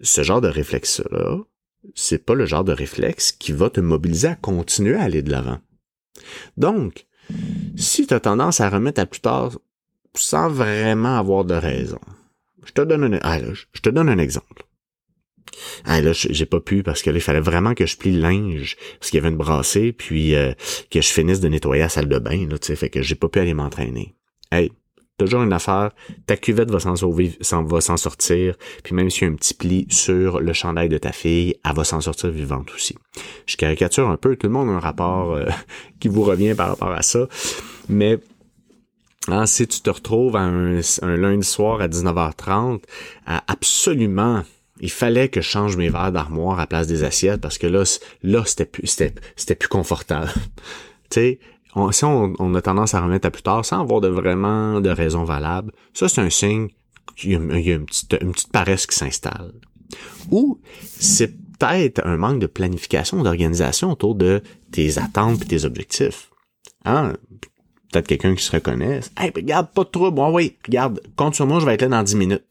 ce 0.01 0.24
genre 0.24 0.41
de 0.41 0.48
réflexe-là, 0.48 1.39
c'est 1.95 2.25
pas 2.25 2.36
le 2.36 2.45
genre 2.45 2.63
de 2.63 2.74
réflexe 2.74 3.31
qui 3.31 3.51
va 3.51 3.69
te 3.69 3.79
mobiliser 3.79 4.27
à 4.27 4.36
continuer 4.36 4.95
à 4.95 5.03
aller 5.03 5.21
de 5.21 5.31
l'avant. 5.31 5.59
Donc, 6.57 7.05
si 7.75 8.07
tu 8.07 8.13
as 8.13 8.19
tendance 8.19 8.59
à 8.59 8.69
remettre 8.69 9.01
à 9.01 9.05
plus 9.05 9.21
tard 9.21 9.57
sans 10.15 10.50
vraiment 10.50 11.17
avoir 11.17 11.45
de 11.45 11.53
raison, 11.53 12.00
je 12.65 12.74
te 12.74 12.81
donne 12.81 13.15
un, 13.15 13.19
ah, 13.21 13.39
je 13.39 13.81
te 13.81 13.89
donne 13.89 14.09
un 14.09 14.17
exemple. 14.17 14.63
Ah, 15.86 16.01
là, 16.01 16.12
j'ai 16.13 16.45
pas 16.45 16.59
pu 16.59 16.83
parce 16.83 17.01
que 17.01 17.09
il 17.09 17.21
fallait 17.21 17.39
vraiment 17.39 17.74
que 17.74 17.86
je 17.86 17.98
plie 17.98 18.13
le 18.13 18.21
linge 18.21 18.77
parce 19.00 19.09
qu'il 19.09 19.17
y 19.17 19.21
avait 19.21 19.29
une 19.29 19.38
brassée 19.38 19.91
puis 19.91 20.36
euh, 20.36 20.53
que 20.91 21.01
je 21.01 21.07
finisse 21.07 21.39
de 21.39 21.48
nettoyer 21.48 21.81
la 21.81 21.89
salle 21.89 22.07
de 22.07 22.19
bain 22.19 22.48
là, 22.48 22.57
tu 22.59 22.67
sais, 22.67 22.75
fait 22.75 22.89
que 22.89 23.01
j'ai 23.01 23.15
pas 23.15 23.29
pu 23.29 23.39
aller 23.39 23.53
m'entraîner. 23.53 24.15
Toujours 25.20 25.44
une 25.44 25.54
affaire, 25.54 25.92
ta 26.26 26.38
cuvette 26.38 26.72
va 26.72 26.80
s'en 26.80 27.98
sortir, 27.98 28.56
puis 28.84 28.96
même 28.96 29.10
s'il 29.10 29.24
y 29.24 29.26
a 29.30 29.34
un 29.34 29.36
petit 29.36 29.54
pli 29.54 29.86
sur 29.90 30.40
le 30.40 30.54
chandail 30.54 30.90
de 30.90 30.98
ta 30.98 31.12
fille, 31.12 31.56
elle 31.64 31.76
va 31.76 31.84
s'en 31.84 32.02
sortir 32.02 32.32
vivante 32.32 32.72
aussi. 32.74 32.96
Je 33.46 33.58
caricature 33.58 34.10
un 34.10 34.18
peu, 34.18 34.36
tout 34.36 34.48
le 34.48 34.54
monde 34.54 34.70
a 34.70 34.74
un 34.74 34.80
rapport 34.80 35.34
euh, 35.34 35.46
qui 36.00 36.08
vous 36.08 36.24
revient 36.24 36.56
par 36.56 36.70
rapport 36.70 36.92
à 36.92 37.02
ça, 37.02 37.28
mais 37.88 38.18
hein, 39.28 39.46
si 39.46 39.68
tu 39.68 39.82
te 39.82 39.90
retrouves 39.90 40.36
un, 40.36 40.82
lundi 41.02 41.48
soir 41.48 41.82
à 41.82 41.88
19h30, 41.88 42.82
absolument 43.26 44.44
il 44.82 44.92
fallait 44.92 45.28
que 45.28 45.42
je 45.42 45.48
change 45.50 45.76
mes 45.76 45.90
verres 45.90 46.14
d'armoire 46.14 46.60
à 46.60 46.66
place 46.66 46.88
des 46.88 47.04
assiettes 47.04 47.42
parce 47.42 47.58
que 47.58 47.68
là, 47.68 47.84
là, 48.24 48.44
c'était 48.46 48.66
plus, 48.66 48.88
c'était 48.88 49.56
plus 49.56 49.68
confortable. 49.68 50.30
tu 51.10 51.20
sais, 51.20 51.40
si 51.92 52.04
on, 52.04 52.56
a 52.56 52.62
tendance 52.62 52.94
à 52.94 53.02
remettre 53.02 53.28
à 53.28 53.32
plus 53.32 53.44
tard 53.44 53.64
sans 53.64 53.82
avoir 53.82 54.02
vraiment 54.02 54.82
de 54.82 54.90
raison 54.90 55.24
valable, 55.24 55.72
ça 55.94 56.10
c'est 56.10 56.22
un 56.22 56.30
signe 56.30 56.70
qu'il 57.16 57.32
y 57.32 57.36
a, 57.36 57.38
une, 57.38 57.86
petite, 57.86 58.52
paresse 58.52 58.88
qui 58.88 58.96
s'installe. 58.96 59.54
Ou 60.32 60.60
c'est 60.82 61.36
peut-être 61.58 62.06
un 62.06 62.18
manque 62.18 62.40
de 62.40 62.48
planification, 62.48 63.22
d'organisation 63.22 63.92
autour 63.92 64.16
de 64.16 64.42
tes 64.72 64.98
attentes 64.98 65.42
et 65.42 65.46
tes 65.46 65.66
objectifs. 65.66 66.32
Hein? 66.86 67.14
Peut-être 67.92 68.08
quelqu'un 68.08 68.36
qui 68.36 68.44
se 68.44 68.52
reconnaît. 68.52 69.02
Hey, 69.18 69.32
regarde, 69.36 69.68
pas 69.74 69.84
de 69.84 69.90
trouble. 69.90 70.16
Bon, 70.16 70.34
oui, 70.34 70.58
regarde, 70.66 71.02
compte 71.16 71.36
sur 71.36 71.48
moi, 71.48 71.60
je 71.60 71.66
vais 71.66 71.74
être 71.74 71.82
là 71.82 71.88
dans 71.88 72.04
10 72.04 72.16
minutes. 72.16 72.46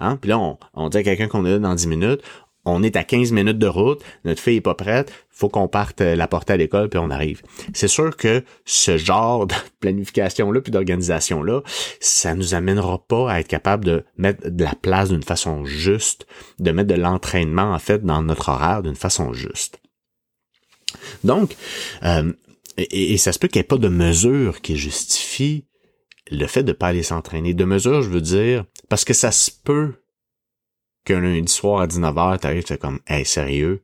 Hein? 0.00 0.16
Puis 0.16 0.30
là, 0.30 0.38
on, 0.38 0.58
on 0.74 0.88
dit 0.88 0.98
à 0.98 1.02
quelqu'un 1.02 1.28
qu'on 1.28 1.44
est 1.44 1.50
là 1.50 1.58
dans 1.58 1.74
10 1.74 1.86
minutes 1.86 2.22
on 2.64 2.82
est 2.82 2.96
à 2.96 3.04
15 3.04 3.32
minutes 3.32 3.58
de 3.58 3.66
route, 3.66 4.02
notre 4.24 4.40
fille 4.40 4.56
est 4.56 4.60
pas 4.60 4.74
prête, 4.74 5.12
faut 5.30 5.48
qu'on 5.48 5.68
parte 5.68 6.00
euh, 6.00 6.14
la 6.14 6.28
porter 6.28 6.52
à 6.52 6.56
l'école 6.56 6.88
puis 6.88 6.98
on 6.98 7.10
arrive. 7.10 7.42
C'est 7.72 7.88
sûr 7.88 8.16
que 8.16 8.44
ce 8.64 8.96
genre 8.96 9.46
de 9.46 9.54
planification 9.80 10.52
là 10.52 10.60
puis 10.60 10.70
d'organisation 10.70 11.42
là, 11.42 11.62
ça 12.00 12.34
nous 12.34 12.54
amènera 12.54 12.98
pas 12.98 13.30
à 13.30 13.40
être 13.40 13.48
capable 13.48 13.84
de 13.84 14.04
mettre 14.16 14.48
de 14.48 14.64
la 14.64 14.74
place 14.74 15.08
d'une 15.08 15.22
façon 15.22 15.64
juste, 15.64 16.26
de 16.58 16.70
mettre 16.70 16.88
de 16.88 17.00
l'entraînement 17.00 17.72
en 17.72 17.78
fait 17.78 18.04
dans 18.04 18.22
notre 18.22 18.50
horaire 18.50 18.82
d'une 18.82 18.96
façon 18.96 19.32
juste. 19.32 19.80
Donc, 21.24 21.56
euh, 22.02 22.32
et, 22.76 23.16
ça 23.18 23.32
se 23.32 23.38
peut 23.38 23.48
qu'il 23.48 23.58
n'y 23.60 23.64
ait 23.64 23.68
pas 23.68 23.78
de 23.78 23.88
mesure 23.88 24.60
qui 24.60 24.76
justifie 24.76 25.66
le 26.30 26.46
fait 26.46 26.62
de 26.62 26.72
pas 26.72 26.88
aller 26.88 27.02
s'entraîner. 27.02 27.54
De 27.54 27.64
mesure, 27.64 28.02
je 28.02 28.08
veux 28.08 28.20
dire, 28.20 28.64
parce 28.88 29.04
que 29.04 29.12
ça 29.12 29.32
se 29.32 29.50
peut 29.50 29.94
qu'un 31.04 31.20
lundi 31.20 31.52
soir 31.52 31.80
à 31.80 31.86
19h, 31.86 32.38
t'arrives, 32.38 32.64
c'est 32.66 32.80
comme, 32.80 33.00
hey, 33.06 33.24
sérieux, 33.24 33.82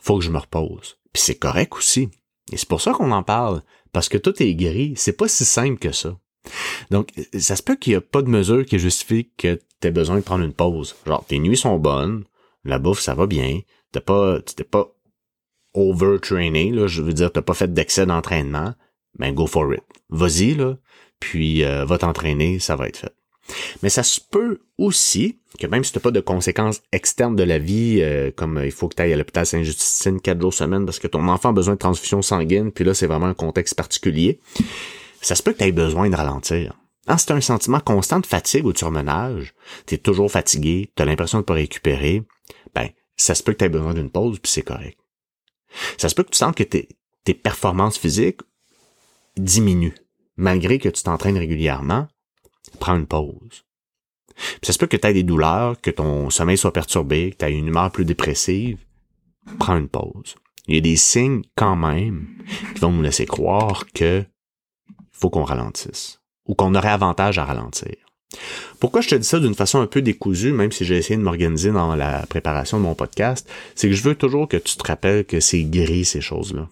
faut 0.00 0.18
que 0.18 0.24
je 0.24 0.30
me 0.30 0.38
repose. 0.38 0.98
Puis 1.12 1.22
c'est 1.22 1.38
correct 1.38 1.74
aussi. 1.76 2.08
Et 2.52 2.56
c'est 2.56 2.68
pour 2.68 2.80
ça 2.80 2.92
qu'on 2.92 3.12
en 3.12 3.22
parle, 3.22 3.62
parce 3.92 4.08
que 4.08 4.18
tout 4.18 4.42
est 4.42 4.54
gris. 4.54 4.94
C'est 4.96 5.16
pas 5.16 5.28
si 5.28 5.44
simple 5.44 5.78
que 5.78 5.92
ça. 5.92 6.18
Donc, 6.90 7.10
ça 7.38 7.56
se 7.56 7.62
peut 7.62 7.76
qu'il 7.76 7.92
n'y 7.92 7.96
a 7.96 8.00
pas 8.00 8.22
de 8.22 8.28
mesure 8.28 8.64
qui 8.66 8.78
justifie 8.78 9.30
que 9.36 9.60
tu 9.80 9.88
aies 9.88 9.92
besoin 9.92 10.16
de 10.16 10.22
prendre 10.22 10.44
une 10.44 10.52
pause. 10.52 10.96
Genre, 11.06 11.24
tes 11.24 11.38
nuits 11.38 11.56
sont 11.56 11.78
bonnes, 11.78 12.24
la 12.64 12.78
bouffe, 12.78 13.00
ça 13.00 13.14
va 13.14 13.26
bien, 13.26 13.60
t'as 13.92 14.00
pas, 14.00 14.40
t'es 14.42 14.64
pas 14.64 14.88
overtrainé, 15.74 16.70
là, 16.70 16.86
je 16.86 17.02
veux 17.02 17.14
dire, 17.14 17.32
t'as 17.32 17.42
pas 17.42 17.54
fait 17.54 17.72
d'excès 17.72 18.06
d'entraînement, 18.06 18.74
ben 19.18 19.32
go 19.32 19.46
for 19.46 19.72
it. 19.72 19.82
Vas-y, 20.10 20.54
là, 20.54 20.76
puis 21.20 21.64
euh, 21.64 21.84
va 21.84 21.98
t'entraîner, 21.98 22.58
ça 22.58 22.76
va 22.76 22.88
être 22.88 22.98
fait. 22.98 23.14
Mais 23.82 23.88
ça 23.88 24.02
se 24.02 24.20
peut 24.20 24.60
aussi 24.78 25.38
que 25.58 25.66
même 25.66 25.84
si 25.84 25.92
tu 25.92 25.98
n'as 25.98 26.02
pas 26.02 26.10
de 26.10 26.20
conséquences 26.20 26.82
externes 26.92 27.36
de 27.36 27.42
la 27.42 27.58
vie, 27.58 27.98
euh, 28.00 28.30
comme 28.34 28.58
euh, 28.58 28.66
il 28.66 28.72
faut 28.72 28.88
que 28.88 28.94
tu 28.94 29.02
ailles 29.02 29.12
à 29.12 29.16
l'hôpital 29.16 29.44
Saint-Justine 29.44 30.20
quatre 30.20 30.40
jours 30.40 30.54
semaine 30.54 30.84
parce 30.84 30.98
que 30.98 31.08
ton 31.08 31.28
enfant 31.28 31.50
a 31.50 31.52
besoin 31.52 31.74
de 31.74 31.78
transfusion 31.78 32.22
sanguine, 32.22 32.72
puis 32.72 32.84
là, 32.84 32.94
c'est 32.94 33.06
vraiment 33.06 33.26
un 33.26 33.34
contexte 33.34 33.74
particulier, 33.74 34.40
ça 35.20 35.34
se 35.34 35.42
peut 35.42 35.52
que 35.52 35.58
tu 35.58 35.64
aies 35.64 35.72
besoin 35.72 36.08
de 36.08 36.16
ralentir. 36.16 36.74
Hein, 37.06 37.18
c'est 37.18 37.32
un 37.32 37.40
sentiment 37.40 37.80
constant 37.80 38.20
de 38.20 38.26
fatigue 38.26 38.64
ou 38.64 38.72
de 38.72 38.78
surmenage, 38.78 39.54
tu 39.86 39.96
es 39.96 39.98
toujours 39.98 40.30
fatigué, 40.30 40.90
tu 40.96 41.02
as 41.02 41.06
l'impression 41.06 41.38
de 41.38 41.44
pas 41.44 41.54
récupérer, 41.54 42.22
ben, 42.74 42.88
ça 43.16 43.34
se 43.34 43.42
peut 43.42 43.52
que 43.52 43.58
tu 43.58 43.64
aies 43.64 43.70
besoin 43.70 43.94
d'une 43.94 44.10
pause, 44.10 44.38
puis 44.38 44.50
c'est 44.50 44.62
correct. 44.62 44.98
Ça 45.98 46.08
se 46.08 46.14
peut 46.14 46.22
que 46.22 46.30
tu 46.30 46.38
sens 46.38 46.54
que 46.54 46.62
tes 46.62 47.34
performances 47.34 47.98
physiques 47.98 48.40
diminuent, 49.36 49.94
malgré 50.36 50.78
que 50.78 50.88
tu 50.88 51.02
t'entraînes 51.02 51.38
régulièrement, 51.38 52.08
prends 52.78 52.96
une 52.96 53.06
pause. 53.06 53.64
ça 54.62 54.72
se 54.72 54.78
peut 54.78 54.86
que 54.86 54.96
tu 54.96 55.06
aies 55.06 55.12
des 55.12 55.22
douleurs, 55.22 55.80
que 55.80 55.90
ton 55.90 56.30
sommeil 56.30 56.58
soit 56.58 56.72
perturbé, 56.72 57.30
que 57.30 57.36
tu 57.38 57.44
aies 57.44 57.58
une 57.58 57.68
humeur 57.68 57.90
plus 57.90 58.04
dépressive. 58.04 58.78
Prends 59.58 59.76
une 59.76 59.88
pause. 59.88 60.36
Il 60.68 60.76
y 60.76 60.78
a 60.78 60.80
des 60.80 60.96
signes 60.96 61.42
quand 61.56 61.76
même 61.76 62.28
qui 62.74 62.80
vont 62.80 62.92
nous 62.92 63.02
laisser 63.02 63.26
croire 63.26 63.84
que 63.92 64.24
faut 65.10 65.30
qu'on 65.30 65.44
ralentisse 65.44 66.20
ou 66.46 66.54
qu'on 66.54 66.74
aurait 66.74 66.88
avantage 66.88 67.38
à 67.38 67.44
ralentir. 67.44 67.94
Pourquoi 68.80 69.00
je 69.00 69.10
te 69.10 69.14
dis 69.14 69.26
ça 69.26 69.40
d'une 69.40 69.54
façon 69.54 69.80
un 69.80 69.86
peu 69.86 70.02
décousue, 70.02 70.52
même 70.52 70.72
si 70.72 70.84
j'ai 70.84 70.96
essayé 70.96 71.16
de 71.16 71.22
m'organiser 71.22 71.70
dans 71.70 71.94
la 71.94 72.26
préparation 72.26 72.78
de 72.78 72.82
mon 72.82 72.94
podcast, 72.94 73.48
c'est 73.74 73.88
que 73.88 73.94
je 73.94 74.02
veux 74.02 74.14
toujours 74.14 74.48
que 74.48 74.56
tu 74.56 74.76
te 74.76 74.86
rappelles 74.86 75.24
que 75.24 75.40
c'est 75.40 75.64
gris 75.64 76.04
ces 76.04 76.20
choses-là 76.20 76.68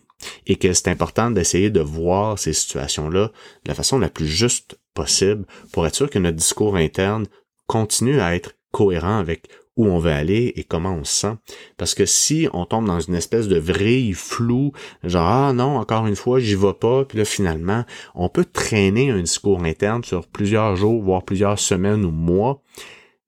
et 0.47 0.57
que 0.57 0.73
c'est 0.73 0.89
important 0.89 1.31
d'essayer 1.31 1.71
de 1.71 1.81
voir 1.81 2.39
ces 2.39 2.53
situations-là 2.53 3.29
de 3.29 3.69
la 3.69 3.75
façon 3.75 3.99
la 3.99 4.09
plus 4.09 4.27
juste 4.27 4.79
possible 4.95 5.47
pour 5.73 5.87
être 5.87 5.95
sûr 5.95 6.11
que 6.11 6.19
notre 6.19 6.37
discours 6.37 6.77
interne 6.77 7.27
continue 7.67 8.21
à 8.21 8.35
être 8.35 8.55
cohérent 8.73 9.19
avec 9.19 9.49
où 9.77 9.87
on 9.87 9.99
veut 9.99 10.11
aller 10.11 10.53
et 10.57 10.65
comment 10.65 10.95
on 10.95 11.05
se 11.05 11.21
sent. 11.21 11.37
Parce 11.79 11.95
que 11.95 12.05
si 12.05 12.49
on 12.53 12.67
tombe 12.67 12.87
dans 12.87 13.01
une 13.01 13.15
espèce 13.15 13.49
de 13.49 13.59
vrille 13.59 14.13
flou, 14.13 14.73
genre 15.05 15.27
ah 15.27 15.53
non, 15.55 15.79
encore 15.79 16.07
une 16.07 16.17
fois, 16.17 16.39
j'y 16.39 16.55
vais 16.55 16.75
pas, 16.75 17.05
puis 17.05 17.19
là 17.19 17.25
finalement, 17.25 17.85
on 18.15 18.29
peut 18.29 18.45
traîner 18.45 19.11
un 19.11 19.21
discours 19.21 19.63
interne 19.65 20.05
sur 20.05 20.27
plusieurs 20.27 20.77
jours, 20.77 21.03
voire 21.03 21.25
plusieurs 21.25 21.59
semaines 21.59 22.05
ou 22.05 22.11
mois, 22.11 22.63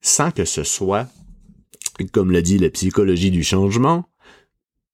sans 0.03 0.31
que 0.31 0.45
ce 0.45 0.63
soit, 0.63 1.07
comme 2.13 2.33
le 2.33 2.43
dit 2.43 2.59
la 2.59 2.71
psychologie 2.71 3.31
du 3.31 3.45
changement, 3.45 4.05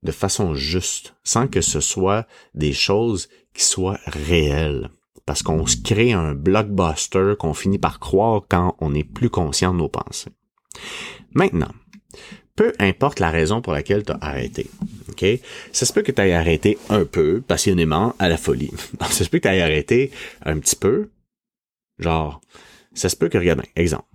de 0.04 0.12
façon 0.12 0.54
juste, 0.54 1.16
sans 1.24 1.48
que 1.48 1.60
ce 1.60 1.80
soit 1.80 2.26
des 2.54 2.72
choses 2.72 3.28
qui 3.52 3.64
soient 3.64 3.98
réelles. 4.06 4.90
Parce 5.28 5.42
qu'on 5.42 5.66
se 5.66 5.76
crée 5.76 6.14
un 6.14 6.32
blockbuster 6.32 7.34
qu'on 7.38 7.52
finit 7.52 7.76
par 7.76 8.00
croire 8.00 8.44
quand 8.48 8.76
on 8.80 8.88
n'est 8.88 9.04
plus 9.04 9.28
conscient 9.28 9.74
de 9.74 9.78
nos 9.78 9.90
pensées. 9.90 10.30
Maintenant, 11.34 11.68
peu 12.56 12.72
importe 12.78 13.20
la 13.20 13.28
raison 13.28 13.60
pour 13.60 13.74
laquelle 13.74 14.04
tu 14.04 14.12
as 14.12 14.18
arrêté. 14.22 14.70
OK? 15.10 15.26
Ça 15.70 15.84
se 15.84 15.92
peut 15.92 16.00
que 16.00 16.12
tu 16.12 16.22
aies 16.22 16.32
arrêté 16.32 16.78
un 16.88 17.04
peu, 17.04 17.42
passionnément, 17.46 18.14
à 18.18 18.30
la 18.30 18.38
folie. 18.38 18.70
ça 19.02 19.22
se 19.22 19.28
peut 19.28 19.38
que 19.38 19.46
tu 19.46 19.54
aies 19.54 19.60
arrêté 19.60 20.12
un 20.46 20.58
petit 20.60 20.76
peu. 20.76 21.10
Genre, 21.98 22.40
ça 22.94 23.10
se 23.10 23.16
peut 23.16 23.28
que, 23.28 23.36
regarde, 23.36 23.60
exemple. 23.76 24.08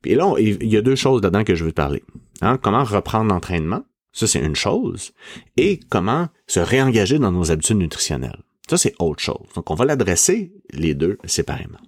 Puis 0.00 0.14
là, 0.14 0.36
il 0.38 0.72
y 0.72 0.78
a 0.78 0.80
deux 0.80 0.96
choses 0.96 1.20
dedans 1.20 1.44
que 1.44 1.54
je 1.54 1.64
veux 1.64 1.72
te 1.72 1.76
parler. 1.76 2.02
Hein? 2.40 2.56
Comment 2.62 2.82
reprendre 2.82 3.30
l'entraînement? 3.30 3.84
Ça, 4.12 4.26
c'est 4.26 4.40
une 4.40 4.56
chose. 4.56 5.12
Et 5.58 5.80
comment 5.90 6.28
se 6.46 6.60
réengager 6.60 7.18
dans 7.18 7.30
nos 7.30 7.50
habitudes 7.50 7.76
nutritionnelles. 7.76 8.42
Ça, 8.68 8.76
c'est 8.76 8.94
autre 8.98 9.22
chose. 9.22 9.46
Donc, 9.54 9.70
on 9.70 9.74
va 9.74 9.84
l'adresser 9.84 10.52
les 10.70 10.94
deux 10.94 11.18
séparément. 11.24 11.78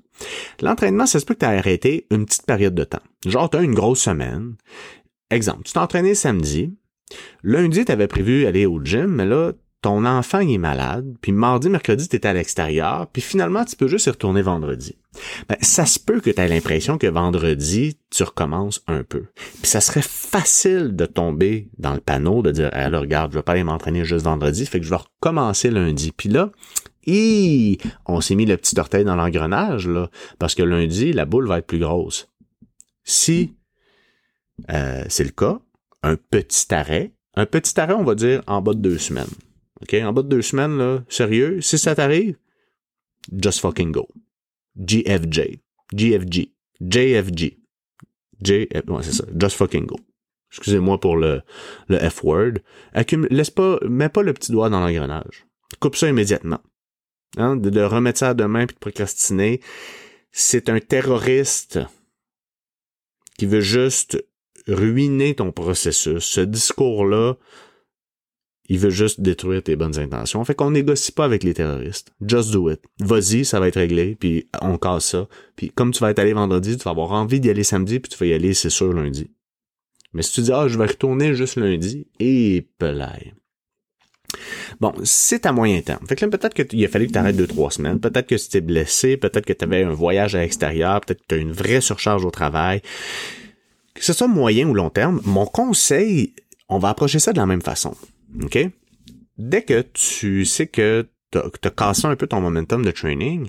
L'entraînement, 0.61 1.07
ça 1.07 1.21
se 1.21 1.25
peut 1.25 1.35
que 1.35 1.41
tu 1.41 1.47
as 1.47 1.51
arrêté 1.51 2.07
une 2.11 2.25
petite 2.25 2.47
période 2.47 2.75
de 2.75 2.85
temps. 2.85 3.03
Genre, 3.27 3.51
tu 3.51 3.57
as 3.57 3.63
une 3.63 3.75
grosse 3.75 4.01
semaine. 4.01 4.55
Exemple, 5.31 5.63
tu 5.65 5.73
t'es 5.73 5.79
entraîné 5.79 6.15
samedi. 6.15 6.73
Lundi, 7.43 7.85
tu 7.85 7.93
avais 7.93 8.07
prévu 8.07 8.47
aller 8.47 8.67
au 8.67 8.83
gym, 8.83 9.07
mais 9.07 9.27
là, 9.27 9.53
ton 9.81 10.05
enfant 10.05 10.41
est 10.41 10.59
malade, 10.59 11.07
puis 11.21 11.31
mardi, 11.31 11.69
mercredi, 11.69 12.09
tu 12.09 12.17
étais 12.17 12.29
à 12.29 12.33
l'extérieur, 12.33 13.07
puis 13.13 13.23
finalement, 13.23 13.65
tu 13.65 13.77
peux 13.77 13.87
juste 13.87 14.07
y 14.07 14.11
retourner 14.11 14.43
vendredi. 14.43 14.97
Ben, 15.49 15.57
ça 15.61 15.87
se 15.87 16.01
peut 16.01 16.21
que 16.21 16.31
tu 16.31 16.41
aies 16.41 16.49
l'impression 16.49 16.99
que 16.99 17.07
vendredi, 17.07 17.97
tu 18.11 18.25
recommences 18.25 18.83
un 18.89 19.05
peu. 19.05 19.27
Puis 19.35 19.71
ça 19.71 19.81
serait 19.81 20.03
facile 20.03 20.97
de 20.97 21.07
tomber 21.07 21.71
dans 21.79 21.95
le 21.95 22.01
panneau, 22.01 22.43
de 22.43 22.51
dire, 22.51 22.71
alors 22.73 23.03
regarde, 23.03 23.33
je 23.33 23.39
vais 23.39 23.43
pas 23.43 23.53
aller 23.53 23.65
m'entraîner 23.65 24.05
juste 24.05 24.25
vendredi, 24.25 24.67
fait 24.67 24.81
que 24.81 24.85
je 24.85 24.91
vais 24.91 24.97
recommencer 24.97 25.71
lundi. 25.71 26.13
Puis 26.13 26.29
là, 26.29 26.51
on 28.07 28.21
s'est 28.21 28.35
mis 28.35 28.47
le 28.47 28.57
petit 28.57 28.79
orteil 28.79 29.05
dans 29.05 29.17
l'engrenage, 29.17 29.89
là, 29.89 30.11
parce 30.39 30.55
que 30.55 30.63
lundi, 30.63 31.13
la 31.13 31.25
boule 31.25 31.47
va 31.47 31.59
être 31.59 31.67
plus 31.67 31.79
grosse. 31.79 32.29
Si 33.05 33.55
euh, 34.71 35.05
c'est 35.09 35.25
le 35.25 35.31
cas, 35.31 35.61
un 36.03 36.17
petit 36.17 36.75
arrêt, 36.75 37.13
un 37.35 37.47
petit 37.47 37.79
arrêt, 37.81 37.95
on 37.95 38.05
va 38.05 38.15
dire 38.15 38.43
en 38.47 38.61
bas 38.61 38.75
de 38.75 38.81
deux 38.81 38.99
semaines. 38.99 39.27
OK? 39.83 39.95
En 39.95 40.13
bas 40.13 40.23
de 40.23 40.29
deux 40.29 40.43
semaines, 40.43 40.77
là, 40.77 41.05
sérieux, 41.09 41.61
si 41.61 41.79
ça 41.79 41.95
t'arrive, 41.95 42.37
just 43.33 43.61
fucking 43.61 43.93
go. 43.93 44.09
GFJ. 44.77 45.61
GFG. 45.93 46.53
JFG. 46.81 47.59
JF, 48.43 48.89
ouais, 48.89 49.03
c'est 49.03 49.13
ça. 49.13 49.25
Just 49.39 49.57
fucking 49.57 49.87
go. 49.87 49.97
Excusez-moi 50.51 50.99
pour 50.99 51.17
le, 51.17 51.43
le 51.89 51.99
F-word. 51.99 52.55
Laisse 53.31 53.51
pas, 53.51 53.79
mets 53.87 54.09
pas 54.09 54.23
le 54.23 54.33
petit 54.33 54.53
doigt 54.53 54.71
dans 54.71 54.81
l'engrenage. 54.81 55.47
Coupe 55.81 55.97
ça 55.97 56.09
immédiatement. 56.09 56.61
Hein? 57.37 57.57
De, 57.57 57.71
de, 57.71 57.81
remettre 57.81 58.21
ça 58.21 58.31
à 58.31 58.35
demain 58.35 58.67
puis 58.67 58.75
de 58.75 58.81
procrastiner. 58.81 59.61
C'est 60.31 60.69
un 60.69 60.81
terroriste 60.81 61.81
qui 63.39 63.47
veut 63.47 63.61
juste 63.61 64.25
ruiner 64.67 65.35
ton 65.35 65.53
processus. 65.53 66.25
Ce 66.25 66.41
discours-là, 66.41 67.37
il 68.69 68.79
veut 68.79 68.91
juste 68.91 69.21
détruire 69.21 69.63
tes 69.63 69.77
bonnes 69.77 69.99
intentions. 69.99 70.45
Fait 70.45 70.55
qu'on 70.55 70.71
négocie 70.71 71.13
pas 71.13 71.25
avec 71.25 71.43
les 71.43 71.55
terroristes. 71.55 72.13
Just 72.27 72.53
do 72.53 72.71
it. 72.71 72.81
Vas-y, 73.01 73.45
ça 73.45 73.61
va 73.61 73.69
être 73.69 73.77
réglé, 73.77 74.15
puis 74.15 74.49
on 74.61 74.77
casse 74.77 75.07
ça. 75.07 75.29
Puis 75.57 75.71
comme 75.71 75.91
tu 75.91 76.01
vas 76.01 76.11
être 76.11 76.19
allé 76.19 76.35
vendredi, 76.35 76.77
tu 76.77 76.85
vas 76.85 76.91
avoir 76.91 77.13
envie 77.13 77.41
d'y 77.41 77.51
aller 77.51 77.65
samedi, 77.65 77.99
puis 77.99 78.11
tu 78.11 78.19
vas 78.19 78.27
y 78.27 78.35
aller, 78.35 78.53
c'est 78.53 78.71
sûr, 78.71 78.93
lundi. 78.93 79.31
Mais 80.13 80.23
si 80.23 80.33
tu 80.33 80.41
dis, 80.43 80.53
ah, 80.53 80.69
je 80.69 80.79
vais 80.79 80.87
retourner 80.87 81.35
juste 81.35 81.57
lundi, 81.57 82.07
et 82.21 82.67
pelaille. 82.79 83.35
Bon, 84.81 84.93
c'est 85.03 85.47
à 85.47 85.53
moyen 85.53 85.81
terme. 85.81 86.07
Fait 86.07 86.15
que 86.15 86.25
là, 86.25 86.31
peut-être 86.31 86.55
qu'il 86.55 86.85
a 86.85 86.89
fallu 86.89 87.07
que 87.07 87.13
tu 87.13 87.19
arrêtes 87.19 87.37
deux, 87.37 87.47
trois 87.47 87.71
semaines. 87.71 87.99
Peut-être 87.99 88.27
que 88.27 88.35
tu 88.35 88.49
t'es 88.49 88.61
blessé. 88.61 89.17
Peut-être 89.17 89.47
que 89.47 89.55
tu 89.55 89.65
avais 89.65 89.83
un 89.83 89.93
voyage 89.93 90.35
à 90.35 90.41
l'extérieur. 90.41 91.01
Peut-être 91.01 91.23
que 91.23 91.27
tu 91.29 91.35
as 91.35 91.39
une 91.39 91.53
vraie 91.53 91.81
surcharge 91.81 92.25
au 92.25 92.31
travail. 92.31 92.83
Que 93.95 94.05
ce 94.05 94.13
soit 94.13 94.29
moyen 94.29 94.69
ou 94.69 94.75
long 94.75 94.91
terme, 94.91 95.21
mon 95.25 95.47
conseil, 95.47 96.35
on 96.69 96.79
va 96.79 96.91
approcher 96.91 97.19
ça 97.19 97.33
de 97.33 97.39
la 97.39 97.47
même 97.47 97.63
façon. 97.63 97.97
OK? 98.43 98.59
Dès 99.37 99.63
que 99.63 99.83
tu 99.83 100.45
sais 100.45 100.67
que 100.67 101.09
tu 101.31 101.39
as 101.39 101.71
cassé 101.71 102.07
un 102.07 102.17
peu 102.17 102.27
ton 102.27 102.41
momentum 102.41 102.85
de 102.85 102.91
training, 102.91 103.49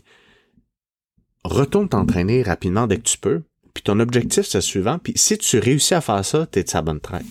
retourne 1.44 1.90
t'entraîner 1.90 2.44
rapidement 2.44 2.88
dès 2.88 2.98
que 2.98 3.10
tu 3.10 3.18
peux. 3.18 3.44
Puis 3.74 3.84
ton 3.84 4.00
objectif, 4.00 4.46
c'est 4.46 4.58
le 4.58 4.62
suivant. 4.64 5.00
Puis 5.00 5.14
si 5.16 5.38
tu 5.38 5.60
réussis 5.60 5.94
à 5.94 6.02
faire 6.02 6.24
ça, 6.26 6.46
t'es 6.46 6.64
de 6.64 6.70
sa 6.70 6.82
bonne 6.82 7.00
track. 7.00 7.26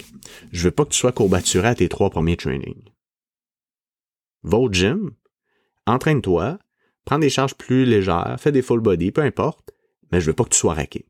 Je 0.52 0.64
veux 0.64 0.70
pas 0.70 0.84
que 0.84 0.90
tu 0.90 0.98
sois 0.98 1.12
courbaturé 1.12 1.68
à 1.68 1.74
tes 1.74 1.88
trois 1.88 2.10
premiers 2.10 2.36
trainings. 2.36 2.90
Va 4.42 4.58
au 4.58 4.72
gym, 4.72 5.10
entraîne-toi, 5.86 6.58
prends 7.04 7.18
des 7.18 7.30
charges 7.30 7.54
plus 7.54 7.84
légères, 7.84 8.36
fais 8.38 8.52
des 8.52 8.62
full 8.62 8.80
body, 8.80 9.10
peu 9.10 9.22
importe, 9.22 9.72
mais 10.10 10.20
je 10.20 10.26
veux 10.26 10.32
pas 10.32 10.44
que 10.44 10.50
tu 10.50 10.58
sois 10.58 10.74
raqué 10.74 11.06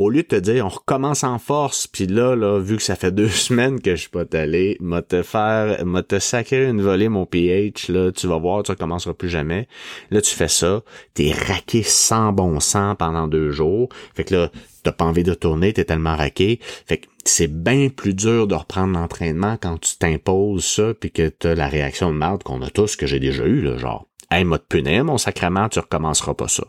au 0.00 0.08
lieu 0.08 0.22
de 0.22 0.28
te 0.28 0.36
dire 0.36 0.64
on 0.64 0.70
recommence 0.70 1.24
en 1.24 1.38
force, 1.38 1.86
puis 1.86 2.06
là, 2.06 2.34
là, 2.34 2.58
vu 2.58 2.76
que 2.76 2.82
ça 2.82 2.96
fait 2.96 3.10
deux 3.14 3.28
semaines 3.28 3.80
que 3.80 3.94
je 3.94 4.02
suis 4.02 4.08
pas 4.08 4.24
allé, 4.32 4.76
m'a 4.80 5.02
te 5.02 5.22
faire, 5.22 5.84
m'a 5.84 6.02
te 6.02 6.18
sacrer 6.18 6.68
une 6.68 6.80
volée 6.80 7.08
mon 7.08 7.26
pH, 7.26 7.88
là, 7.88 8.10
tu 8.10 8.26
vas 8.26 8.38
voir, 8.38 8.62
tu 8.62 8.70
recommenceras 8.70 9.14
plus 9.14 9.28
jamais. 9.28 9.68
Là, 10.10 10.20
tu 10.22 10.34
fais 10.34 10.48
ça, 10.48 10.82
t'es 11.14 11.32
raqué 11.32 11.82
sans 11.82 12.32
bon 12.32 12.60
sens 12.60 12.96
pendant 12.98 13.28
deux 13.28 13.50
jours. 13.50 13.88
Fait 14.14 14.24
que 14.24 14.34
là, 14.34 14.50
t'as 14.82 14.92
pas 14.92 15.04
envie 15.04 15.22
de 15.22 15.34
tourner, 15.34 15.72
t'es 15.72 15.84
tellement 15.84 16.16
raqué. 16.16 16.60
Fait 16.86 16.98
que 16.98 17.06
c'est 17.24 17.52
bien 17.52 17.90
plus 17.90 18.14
dur 18.14 18.46
de 18.46 18.54
reprendre 18.54 18.98
l'entraînement 18.98 19.58
quand 19.60 19.78
tu 19.78 19.96
t'imposes 19.96 20.64
ça, 20.64 20.94
puis 20.94 21.10
que 21.10 21.28
t'as 21.28 21.54
la 21.54 21.68
réaction 21.68 22.10
de 22.10 22.16
merde 22.16 22.42
qu'on 22.42 22.62
a 22.62 22.70
tous, 22.70 22.96
que 22.96 23.06
j'ai 23.06 23.20
déjà 23.20 23.44
eu, 23.44 23.60
là, 23.60 23.76
genre, 23.76 24.06
hey, 24.30 24.44
m'a 24.44 24.58
te 24.58 24.66
punir, 24.66 25.04
mon 25.04 25.18
sacrement, 25.18 25.68
tu 25.68 25.78
recommenceras 25.78 26.34
pas 26.34 26.48
ça. 26.48 26.64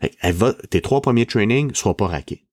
Fait 0.00 0.10
que, 0.10 0.32
va, 0.32 0.54
tes 0.68 0.82
trois 0.82 1.00
premiers 1.00 1.26
trainings, 1.26 1.74
sois 1.74 1.96
pas 1.96 2.06
raqué 2.06 2.44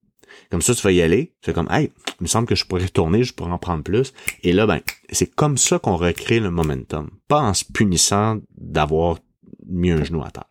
Comme 0.51 0.61
ça, 0.61 0.73
tu 0.73 0.81
vas 0.81 0.91
y 0.91 1.01
aller. 1.01 1.33
C'est 1.41 1.53
comme, 1.53 1.67
hey, 1.69 1.91
il 2.19 2.23
me 2.23 2.27
semble 2.27 2.47
que 2.47 2.55
je 2.55 2.65
pourrais 2.65 2.83
retourner, 2.83 3.23
je 3.23 3.33
pourrais 3.33 3.51
en 3.51 3.57
prendre 3.57 3.83
plus. 3.83 4.13
Et 4.43 4.53
là, 4.53 4.65
ben, 4.65 4.79
c'est 5.11 5.33
comme 5.33 5.57
ça 5.57 5.79
qu'on 5.79 5.95
recrée 5.97 6.39
le 6.39 6.51
momentum. 6.51 7.09
Pas 7.27 7.41
en 7.41 7.53
se 7.53 7.65
punissant 7.65 8.39
d'avoir 8.57 9.17
mis 9.65 9.91
un 9.91 10.03
genou 10.03 10.23
à 10.23 10.31
terre. 10.31 10.49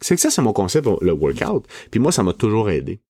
C'est 0.00 0.16
que 0.16 0.20
ça, 0.20 0.30
c'est 0.30 0.42
mon 0.42 0.52
concept, 0.52 0.88
le 1.00 1.12
workout. 1.12 1.66
Puis 1.90 2.00
moi, 2.00 2.12
ça 2.12 2.22
m'a 2.22 2.32
toujours 2.32 2.70
aidé. 2.70 3.00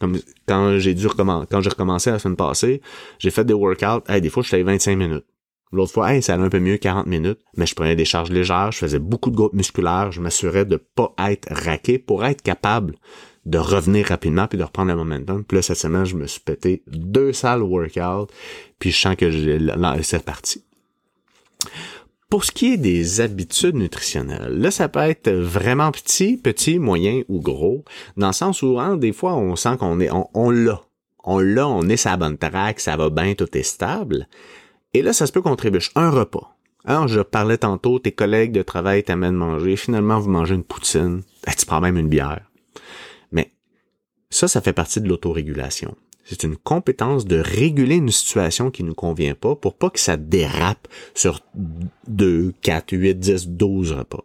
Comme 0.00 0.18
quand 0.46 0.78
j'ai 0.78 0.94
dû 0.94 1.06
recommencer, 1.06 1.46
quand 1.50 1.60
j'ai 1.60 1.68
recommencé 1.68 2.10
la 2.10 2.18
semaine 2.18 2.36
passée, 2.36 2.80
j'ai 3.18 3.30
fait 3.30 3.44
des 3.44 3.52
workouts, 3.52 4.02
hey, 4.08 4.22
des 4.22 4.30
fois, 4.30 4.42
je 4.42 4.56
25 4.56 4.96
minutes. 4.96 5.26
L'autre 5.72 5.92
fois, 5.92 6.14
hey, 6.14 6.22
ça 6.22 6.34
allait 6.34 6.44
un 6.44 6.48
peu 6.48 6.58
mieux, 6.58 6.78
40 6.78 7.06
minutes, 7.06 7.38
mais 7.56 7.66
je 7.66 7.74
prenais 7.74 7.94
des 7.94 8.04
charges 8.04 8.30
légères, 8.30 8.72
je 8.72 8.78
faisais 8.78 8.98
beaucoup 8.98 9.30
de 9.30 9.36
groupes 9.36 9.52
musculaires, 9.52 10.10
je 10.10 10.20
m'assurais 10.20 10.64
de 10.64 10.76
pas 10.76 11.14
être 11.28 11.48
raqué 11.52 11.98
pour 11.98 12.24
être 12.24 12.42
capable 12.42 12.96
de 13.46 13.58
revenir 13.58 14.06
rapidement 14.06 14.46
puis 14.46 14.58
de 14.58 14.64
reprendre 14.64 14.90
le 14.90 14.96
momentum. 14.96 15.44
Puis 15.44 15.56
là, 15.56 15.62
cette 15.62 15.78
semaine, 15.78 16.04
je 16.04 16.16
me 16.16 16.26
suis 16.26 16.40
pété 16.40 16.82
deux 16.86 17.32
salles 17.32 17.62
workout, 17.62 18.30
puis 18.78 18.90
je 18.90 19.00
sens 19.00 19.16
que 19.16 19.30
j'ai 19.30 19.58
cette 20.02 20.24
partie. 20.24 20.64
Pour 22.28 22.44
ce 22.44 22.52
qui 22.52 22.74
est 22.74 22.76
des 22.76 23.20
habitudes 23.20 23.74
nutritionnelles, 23.74 24.56
là, 24.56 24.70
ça 24.70 24.88
peut 24.88 25.00
être 25.00 25.30
vraiment 25.30 25.90
petit, 25.90 26.36
petit, 26.36 26.78
moyen 26.78 27.22
ou 27.28 27.40
gros, 27.40 27.84
dans 28.16 28.28
le 28.28 28.32
sens 28.32 28.62
où, 28.62 28.78
hein, 28.78 28.96
des 28.96 29.12
fois, 29.12 29.34
on 29.34 29.56
sent 29.56 29.76
qu'on 29.78 29.98
est, 29.98 30.10
on, 30.12 30.50
l'a. 30.50 30.80
On 31.24 31.40
l'a, 31.40 31.66
on 31.66 31.88
est 31.88 31.96
sa 31.96 32.16
bonne 32.16 32.38
track, 32.38 32.78
ça 32.78 32.96
va 32.96 33.10
bien, 33.10 33.34
tout 33.34 33.48
est 33.56 33.64
stable. 33.64 34.28
Et 34.94 35.02
là, 35.02 35.12
ça 35.12 35.26
se 35.26 35.32
peut 35.32 35.42
qu'on 35.42 35.56
trébuche. 35.56 35.90
Un 35.96 36.10
repas. 36.10 36.56
Alors, 36.84 37.08
je 37.08 37.20
parlais 37.20 37.58
tantôt, 37.58 37.98
tes 37.98 38.12
collègues 38.12 38.52
de 38.52 38.62
travail 38.62 39.02
t'amènent 39.02 39.34
manger, 39.34 39.74
finalement, 39.76 40.20
vous 40.20 40.30
mangez 40.30 40.54
une 40.54 40.64
poutine, 40.64 41.22
tu 41.58 41.66
prends 41.66 41.80
même 41.80 41.98
une 41.98 42.08
bière. 42.08 42.42
Ça, 44.40 44.48
ça 44.48 44.62
fait 44.62 44.72
partie 44.72 45.02
de 45.02 45.08
l'autorégulation. 45.10 45.94
C'est 46.24 46.44
une 46.44 46.56
compétence 46.56 47.26
de 47.26 47.36
réguler 47.36 47.96
une 47.96 48.10
situation 48.10 48.70
qui 48.70 48.82
ne 48.82 48.88
nous 48.88 48.94
convient 48.94 49.34
pas 49.34 49.54
pour 49.54 49.74
pas 49.74 49.90
que 49.90 50.00
ça 50.00 50.16
dérape 50.16 50.88
sur 51.14 51.42
2, 52.08 52.54
4, 52.62 52.92
8, 52.92 53.18
10, 53.18 53.48
12 53.48 53.92
repas. 53.92 54.24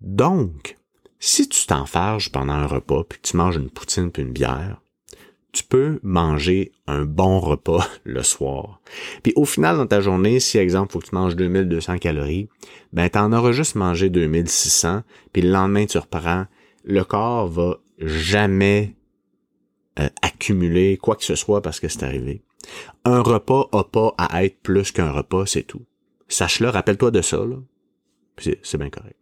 Donc, 0.00 0.76
si 1.18 1.48
tu 1.48 1.66
t'enfarges 1.66 2.30
pendant 2.30 2.52
un 2.52 2.68
repas 2.68 3.02
puis 3.02 3.18
que 3.18 3.26
tu 3.26 3.36
manges 3.36 3.56
une 3.56 3.68
poutine 3.68 4.12
puis 4.12 4.22
une 4.22 4.30
bière, 4.30 4.80
tu 5.50 5.64
peux 5.64 5.98
manger 6.04 6.70
un 6.86 7.04
bon 7.04 7.40
repas 7.40 7.84
le 8.04 8.22
soir. 8.22 8.80
Puis 9.24 9.32
au 9.34 9.44
final, 9.44 9.76
dans 9.76 9.88
ta 9.88 10.00
journée, 10.00 10.38
si, 10.38 10.56
exemple, 10.58 10.92
faut 10.92 11.00
que 11.00 11.08
tu 11.08 11.16
manges 11.16 11.34
2200 11.34 11.98
calories, 11.98 12.46
ben, 12.92 13.10
t'en 13.10 13.32
auras 13.32 13.50
juste 13.50 13.74
mangé 13.74 14.08
2600, 14.08 15.02
puis 15.32 15.42
le 15.42 15.50
lendemain, 15.50 15.84
tu 15.86 15.98
reprends. 15.98 16.44
Le 16.84 17.02
corps 17.02 17.48
va 17.48 17.80
jamais 17.98 18.95
euh, 19.98 20.08
accumuler 20.22 20.96
quoi 20.96 21.16
que 21.16 21.24
ce 21.24 21.34
soit 21.34 21.62
parce 21.62 21.80
que 21.80 21.88
c'est 21.88 22.02
arrivé. 22.02 22.42
Un 23.04 23.20
repas 23.20 23.68
a 23.72 23.84
pas 23.84 24.14
à 24.18 24.44
être 24.44 24.60
plus 24.60 24.90
qu'un 24.92 25.10
repas, 25.10 25.46
c'est 25.46 25.62
tout. 25.62 25.82
Sache-le, 26.28 26.68
rappelle-toi 26.68 27.10
de 27.10 27.22
ça, 27.22 27.38
là. 27.38 27.56
C'est 28.62 28.76
bien 28.76 28.90
correct. 28.90 29.16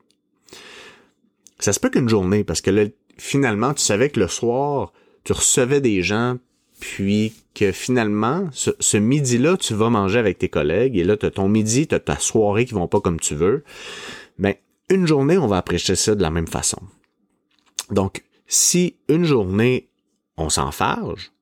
Ça 1.60 1.72
se 1.72 1.80
peut 1.80 1.90
qu'une 1.90 2.08
journée, 2.08 2.42
parce 2.42 2.60
que 2.60 2.70
là, 2.70 2.84
finalement, 3.16 3.74
tu 3.74 3.82
savais 3.82 4.10
que 4.10 4.18
le 4.18 4.28
soir, 4.28 4.92
tu 5.22 5.32
recevais 5.32 5.80
des 5.80 6.02
gens, 6.02 6.38
puis 6.80 7.32
que 7.54 7.70
finalement, 7.70 8.48
ce, 8.52 8.96
midi-là, 8.96 9.56
tu 9.56 9.74
vas 9.74 9.90
manger 9.90 10.18
avec 10.18 10.38
tes 10.38 10.48
collègues, 10.48 10.96
et 10.96 11.04
là, 11.04 11.16
tu 11.16 11.26
as 11.26 11.30
ton 11.30 11.48
midi, 11.48 11.86
tu 11.86 11.94
as 11.94 12.00
ta 12.00 12.18
soirée 12.18 12.64
qui 12.66 12.74
vont 12.74 12.88
pas 12.88 13.00
comme 13.00 13.20
tu 13.20 13.34
veux. 13.34 13.62
Mais 14.38 14.60
ben, 14.88 14.98
une 14.98 15.06
journée, 15.06 15.38
on 15.38 15.46
va 15.46 15.58
apprécier 15.58 15.94
ça 15.94 16.14
de 16.14 16.22
la 16.22 16.30
même 16.30 16.48
façon. 16.48 16.80
Donc, 17.90 18.24
si 18.46 18.96
une 19.08 19.24
journée, 19.24 19.88
on 20.36 20.48
s'enfarge, 20.48 21.32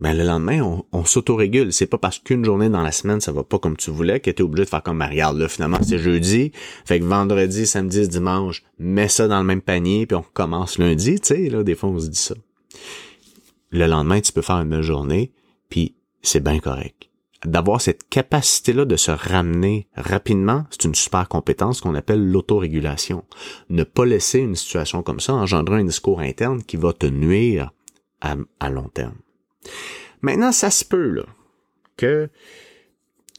ben 0.00 0.16
le 0.16 0.24
lendemain, 0.24 0.62
on, 0.62 0.84
on 0.92 1.04
s'autorégule. 1.04 1.72
C'est 1.72 1.86
pas 1.86 1.98
parce 1.98 2.18
qu'une 2.18 2.44
journée 2.44 2.70
dans 2.70 2.82
la 2.82 2.92
semaine, 2.92 3.20
ça 3.20 3.32
va 3.32 3.44
pas 3.44 3.58
comme 3.58 3.76
tu 3.76 3.90
voulais 3.90 4.20
que 4.20 4.30
t'es 4.30 4.42
obligé 4.42 4.64
de 4.64 4.70
faire 4.70 4.82
comme, 4.82 4.98
ben, 4.98 5.08
regarde, 5.08 5.36
là, 5.36 5.48
finalement, 5.48 5.78
c'est 5.82 5.98
jeudi. 5.98 6.52
Fait 6.86 7.00
que 7.00 7.04
vendredi, 7.04 7.66
samedi, 7.66 8.08
dimanche, 8.08 8.62
mets 8.78 9.08
ça 9.08 9.28
dans 9.28 9.38
le 9.38 9.44
même 9.44 9.60
panier, 9.60 10.06
puis 10.06 10.16
on 10.16 10.24
commence 10.32 10.78
lundi, 10.78 11.20
tu 11.20 11.34
sais, 11.34 11.50
là, 11.50 11.62
des 11.62 11.74
fois, 11.74 11.90
on 11.90 12.00
se 12.00 12.08
dit 12.08 12.18
ça. 12.18 12.34
Le 13.70 13.86
lendemain, 13.86 14.20
tu 14.20 14.32
peux 14.32 14.42
faire 14.42 14.60
une 14.60 14.80
journée, 14.80 15.32
puis 15.68 15.94
c'est 16.22 16.42
bien 16.42 16.60
correct. 16.60 17.10
D'avoir 17.44 17.80
cette 17.80 18.08
capacité-là 18.08 18.84
de 18.84 18.96
se 18.96 19.10
ramener 19.10 19.86
rapidement, 19.94 20.64
c'est 20.70 20.84
une 20.84 20.94
super 20.94 21.26
compétence 21.28 21.80
qu'on 21.80 21.94
appelle 21.94 22.22
l'autorégulation. 22.26 23.24
Ne 23.70 23.84
pas 23.84 24.04
laisser 24.04 24.40
une 24.40 24.56
situation 24.56 25.02
comme 25.02 25.20
ça 25.20 25.34
engendrer 25.34 25.80
un 25.80 25.84
discours 25.84 26.20
interne 26.20 26.62
qui 26.62 26.76
va 26.76 26.92
te 26.92 27.06
nuire 27.06 27.72
à, 28.20 28.70
long 28.70 28.88
terme. 28.88 29.16
Maintenant, 30.22 30.52
ça 30.52 30.70
se 30.70 30.84
peut 30.84 31.08
là, 31.08 31.24
que 31.96 32.28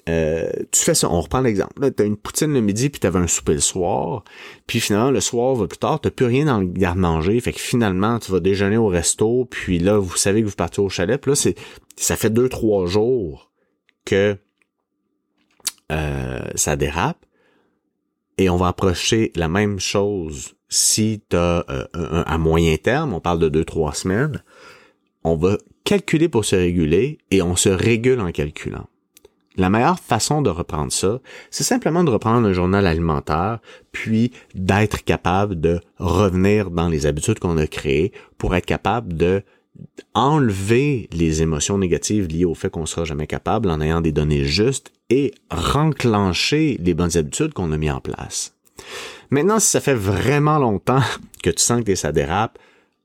euh, 0.09 0.49
tu 0.71 0.81
fais 0.81 0.95
ça, 0.95 1.09
on 1.09 1.21
reprend 1.21 1.41
l'exemple. 1.41 1.91
Tu 1.91 2.03
as 2.03 2.05
une 2.05 2.17
poutine 2.17 2.53
le 2.53 2.61
midi, 2.61 2.89
puis 2.89 2.99
tu 2.99 3.07
avais 3.07 3.19
un 3.19 3.27
souper 3.27 3.53
le 3.53 3.59
soir. 3.59 4.23
Puis 4.65 4.79
finalement, 4.79 5.11
le 5.11 5.21
soir 5.21 5.53
va 5.55 5.67
plus 5.67 5.77
tard, 5.77 6.01
tu 6.01 6.09
plus 6.09 6.25
rien 6.25 6.45
dans 6.45 6.59
le 6.59 6.65
garde-manger. 6.65 7.39
Fait 7.39 7.53
que 7.53 7.59
finalement, 7.59 8.19
tu 8.19 8.31
vas 8.31 8.39
déjeuner 8.39 8.77
au 8.77 8.87
resto, 8.87 9.45
puis 9.45 9.79
là, 9.79 9.97
vous 9.99 10.17
savez 10.17 10.41
que 10.41 10.47
vous 10.47 10.55
partez 10.55 10.81
au 10.81 10.89
chalet. 10.89 11.21
Puis 11.21 11.31
là, 11.31 11.35
c'est, 11.35 11.55
ça 11.95 12.15
fait 12.15 12.31
deux, 12.31 12.49
trois 12.49 12.87
jours 12.87 13.51
que 14.05 14.37
euh, 15.91 16.41
ça 16.55 16.75
dérape. 16.75 17.25
Et 18.37 18.49
on 18.49 18.57
va 18.57 18.69
approcher 18.69 19.31
la 19.35 19.49
même 19.49 19.79
chose 19.79 20.55
si 20.67 21.21
tu 21.29 21.35
as 21.35 21.65
euh, 21.69 21.85
un, 21.93 22.21
à 22.21 22.37
moyen 22.37 22.75
terme, 22.77 23.13
on 23.13 23.19
parle 23.19 23.39
de 23.39 23.49
deux, 23.49 23.65
trois 23.65 23.93
semaines. 23.93 24.41
On 25.23 25.35
va 25.35 25.57
calculer 25.83 26.29
pour 26.29 26.45
se 26.45 26.55
réguler 26.55 27.19
et 27.31 27.41
on 27.41 27.55
se 27.55 27.69
régule 27.69 28.21
en 28.21 28.31
calculant. 28.31 28.87
La 29.57 29.69
meilleure 29.69 29.99
façon 29.99 30.41
de 30.41 30.49
reprendre 30.49 30.91
ça, 30.91 31.19
c'est 31.49 31.65
simplement 31.65 32.03
de 32.03 32.09
reprendre 32.09 32.47
un 32.47 32.53
journal 32.53 32.87
alimentaire, 32.87 33.59
puis 33.91 34.31
d'être 34.55 35.03
capable 35.03 35.59
de 35.59 35.81
revenir 35.97 36.71
dans 36.71 36.87
les 36.87 37.05
habitudes 37.05 37.39
qu'on 37.39 37.57
a 37.57 37.67
créées 37.67 38.13
pour 38.37 38.55
être 38.55 38.65
capable 38.65 39.13
de 39.13 39.43
enlever 40.13 41.09
les 41.11 41.41
émotions 41.41 41.77
négatives 41.77 42.27
liées 42.27 42.45
au 42.45 42.55
fait 42.55 42.69
qu'on 42.69 42.85
sera 42.85 43.03
jamais 43.03 43.27
capable 43.27 43.69
en 43.69 43.81
ayant 43.81 44.01
des 44.01 44.11
données 44.11 44.43
justes 44.43 44.91
et 45.09 45.33
renclencher 45.49 46.77
les 46.79 46.93
bonnes 46.93 47.17
habitudes 47.17 47.53
qu'on 47.53 47.71
a 47.71 47.77
mis 47.77 47.91
en 47.91 47.99
place. 47.99 48.55
Maintenant, 49.29 49.59
si 49.59 49.69
ça 49.69 49.81
fait 49.81 49.93
vraiment 49.93 50.59
longtemps 50.59 51.01
que 51.43 51.49
tu 51.49 51.61
sens 51.61 51.83
que 51.83 51.95
ça 51.95 52.11
dérape, 52.11 52.57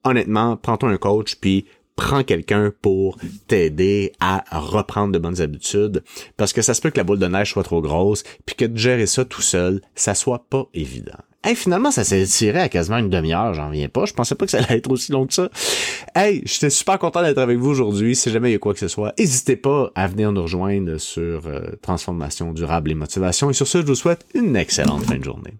honnêtement, 0.04 0.56
prends-toi 0.56 0.90
un 0.90 0.96
coach 0.96 1.36
puis 1.36 1.66
prends 1.96 2.22
quelqu'un 2.22 2.72
pour 2.82 3.18
t'aider 3.48 4.12
à 4.20 4.44
reprendre 4.52 5.12
de 5.12 5.18
bonnes 5.18 5.40
habitudes 5.40 6.04
parce 6.36 6.52
que 6.52 6.62
ça 6.62 6.74
se 6.74 6.80
peut 6.80 6.90
que 6.90 6.98
la 6.98 7.04
boule 7.04 7.18
de 7.18 7.26
neige 7.26 7.52
soit 7.52 7.64
trop 7.64 7.80
grosse 7.80 8.22
puis 8.44 8.54
que 8.54 8.64
de 8.66 8.76
gérer 8.76 9.06
ça 9.06 9.24
tout 9.24 9.42
seul, 9.42 9.80
ça 9.94 10.14
soit 10.14 10.44
pas 10.48 10.66
évident. 10.74 11.18
Hey, 11.46 11.54
finalement, 11.54 11.92
ça 11.92 12.02
s'est 12.02 12.24
tiré 12.24 12.58
à 12.58 12.68
quasiment 12.68 12.98
une 12.98 13.08
demi-heure, 13.08 13.54
j'en 13.54 13.70
viens 13.70 13.88
pas. 13.88 14.04
Je 14.04 14.12
pensais 14.12 14.34
pas 14.34 14.46
que 14.46 14.50
ça 14.50 14.58
allait 14.58 14.78
être 14.78 14.90
aussi 14.90 15.12
long 15.12 15.28
que 15.28 15.34
ça. 15.34 15.48
Hey, 16.16 16.42
j'étais 16.44 16.70
super 16.70 16.98
content 16.98 17.22
d'être 17.22 17.38
avec 17.38 17.56
vous 17.56 17.70
aujourd'hui. 17.70 18.16
Si 18.16 18.30
jamais 18.30 18.50
il 18.50 18.52
y 18.54 18.56
a 18.56 18.58
quoi 18.58 18.74
que 18.74 18.80
ce 18.80 18.88
soit, 18.88 19.14
n'hésitez 19.16 19.54
pas 19.54 19.92
à 19.94 20.08
venir 20.08 20.32
nous 20.32 20.42
rejoindre 20.42 20.98
sur 20.98 21.46
euh, 21.46 21.60
Transformation 21.82 22.52
durable 22.52 22.90
et 22.90 22.94
motivation. 22.94 23.48
Et 23.48 23.52
sur 23.52 23.68
ce, 23.68 23.78
je 23.78 23.86
vous 23.86 23.94
souhaite 23.94 24.26
une 24.34 24.56
excellente 24.56 25.04
fin 25.04 25.18
de 25.18 25.24
journée. 25.24 25.54